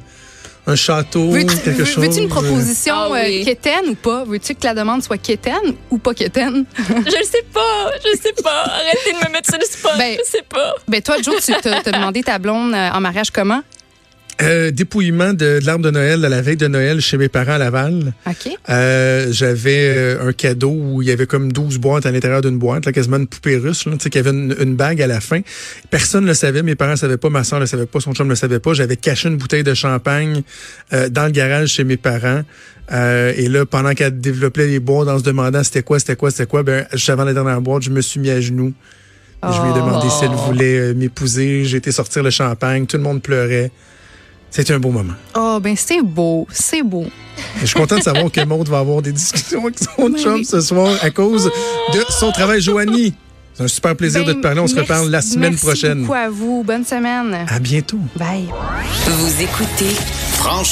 un 0.67 0.75
château, 0.75 1.29
Veux-tu 1.29 1.57
quelque 1.57 1.69
veux- 1.77 1.85
chose? 1.85 2.03
veux-tu 2.03 2.17
une 2.19 2.25
euh, 2.25 2.27
proposition 2.29 2.95
Ah 2.97 3.09
oui. 3.11 3.41
euh, 3.41 3.45
quétaine 3.45 3.89
ou 3.89 3.95
pas? 3.95 4.23
Veux-tu 4.23 4.55
que 4.55 4.63
la 4.65 4.73
demande 4.73 5.03
soit 5.03 5.17
quétaine 5.17 5.75
ou 5.91 5.97
pas 5.97 6.13
quétaine? 6.13 6.65
Je 6.77 7.17
le 7.17 7.23
sais 7.23 7.45
pas, 7.53 7.91
je 8.03 8.17
sais 8.19 8.33
pas. 8.43 8.63
Arrêtez 8.63 9.11
de 9.13 9.27
me 9.27 9.31
mettre 9.31 9.49
sur 9.49 9.59
le 9.59 9.65
spot. 9.65 9.91
Ben- 9.97 10.17
je 10.23 10.29
sais 10.29 10.43
pas. 10.47 10.73
ben 10.87 11.01
toi, 11.01 11.17
Joe, 11.21 11.35
tu 11.43 11.53
t'as 11.61 11.81
t'as 11.81 11.91
demandé 11.91 12.23
ta 12.23 12.39
blonde 12.39 12.73
euh, 12.73 12.89
en 12.91 12.99
mariage 12.99 13.29
comment? 13.31 13.61
Euh, 14.41 14.69
dépouillement 14.69 15.31
de, 15.31 15.59
de 15.61 15.65
l'arbre 15.65 15.85
de 15.85 15.91
Noël 15.91 16.25
à 16.25 16.29
la 16.29 16.41
veille 16.41 16.57
de 16.57 16.67
Noël 16.67 16.99
chez 16.99 17.17
mes 17.17 17.29
parents 17.29 17.53
à 17.53 17.57
Laval. 17.57 18.13
OK. 18.27 18.49
Euh, 18.69 19.27
j'avais 19.31 19.93
euh, 19.95 20.27
un 20.27 20.33
cadeau 20.33 20.71
où 20.71 21.01
il 21.01 21.07
y 21.07 21.11
avait 21.11 21.25
comme 21.25 21.53
12 21.53 21.77
boîtes 21.77 22.05
à 22.05 22.11
l'intérieur 22.11 22.41
d'une 22.41 22.57
boîte, 22.57 22.85
là, 22.85 22.91
quasiment 22.91 23.15
une 23.15 23.27
poupée 23.27 23.55
russe, 23.55 23.85
là, 23.85 23.93
tu 23.93 23.99
sais, 24.03 24.09
qui 24.09 24.17
avait 24.17 24.31
une, 24.31 24.53
une 24.59 24.75
bague 24.75 25.01
à 25.01 25.07
la 25.07 25.21
fin. 25.21 25.39
Personne 25.89 26.23
ne 26.23 26.29
le 26.29 26.33
savait, 26.33 26.63
mes 26.63 26.75
parents 26.75 26.91
ne 26.91 26.95
savaient 26.97 27.15
pas, 27.15 27.29
ma 27.29 27.45
soeur 27.45 27.59
ne 27.59 27.63
le 27.63 27.67
savait 27.67 27.85
pas, 27.85 28.01
son 28.01 28.13
chum 28.13 28.27
ne 28.27 28.31
le 28.31 28.35
savait 28.35 28.59
pas. 28.59 28.73
J'avais 28.73 28.97
caché 28.97 29.29
une 29.29 29.37
bouteille 29.37 29.63
de 29.63 29.73
champagne 29.73 30.41
euh, 30.91 31.07
dans 31.07 31.23
le 31.25 31.31
garage 31.31 31.69
chez 31.69 31.85
mes 31.85 31.95
parents. 31.97 32.41
Euh, 32.91 33.31
et 33.37 33.47
là, 33.47 33.65
pendant 33.65 33.93
qu'elle 33.93 34.19
développait 34.19 34.67
les 34.67 34.79
boîtes 34.81 35.07
en 35.07 35.17
se 35.17 35.23
demandant 35.23 35.63
c'était 35.63 35.81
quoi, 35.81 35.97
c'était 35.99 36.17
quoi, 36.17 36.29
c'était 36.29 36.45
quoi, 36.45 36.61
ben, 36.61 36.85
juste 36.91 37.09
avant 37.09 37.23
la 37.23 37.33
dernière 37.33 37.61
boîte, 37.61 37.83
je 37.83 37.89
me 37.89 38.01
suis 38.01 38.19
mis 38.19 38.29
à 38.31 38.41
genoux. 38.41 38.73
Je 39.43 39.61
lui 39.61 39.69
ai 39.69 39.73
demandé 39.75 40.07
si 40.09 40.25
elle 40.25 40.31
Oh. 40.33 40.47
voulait 40.51 40.93
m'épouser. 40.93 41.63
J'ai 41.65 41.77
été 41.77 41.91
sortir 41.93 42.21
le 42.21 42.31
champagne. 42.31 42.85
Tout 42.85 42.97
le 42.97 43.03
monde 43.03 43.21
pleurait. 43.21 43.71
C'était 44.55 44.73
un 44.73 44.79
beau 44.79 44.89
moment. 44.91 45.13
Oh, 45.35 45.59
ben 45.61 45.75
c'est 45.75 46.01
beau, 46.01 46.47
c'est 46.49 46.81
beau. 46.81 47.03
Et 47.57 47.61
je 47.61 47.65
suis 47.65 47.75
content 47.79 47.97
de 47.97 48.01
savoir 48.03 48.31
que 48.31 48.45
Maud 48.45 48.69
va 48.69 48.79
avoir 48.79 49.01
des 49.01 49.11
discussions 49.11 49.63
avec 49.65 49.77
son 49.79 49.89
Oui. 50.13 50.21
chum 50.23 50.43
ce 50.45 50.61
soir 50.61 50.95
à 51.01 51.09
cause 51.09 51.51
de 51.93 51.99
son 52.09 52.31
travail. 52.31 52.61
Joanie, 52.61 53.13
c'est 53.53 53.63
un 53.63 53.67
super 53.67 53.97
plaisir 53.97 54.23
de 54.23 54.31
te 54.31 54.37
Ben, 54.37 54.41
parler. 54.41 54.61
On 54.61 54.67
se 54.67 54.75
merci- 54.75 54.89
reparle 54.91 55.09
la 55.09 55.21
semaine 55.21 55.49
merci 55.51 55.65
prochaine. 55.65 56.01
beaucoup 56.03 56.13
à 56.13 56.29
vous. 56.29 56.63
Bonne 56.63 56.85
semaine. 56.85 57.45
À 57.49 57.59
bientôt. 57.59 57.99
Bye. 58.15 58.45
Vous 59.07 59.41
écoutez 59.41 59.93
Franchement. 60.37 60.63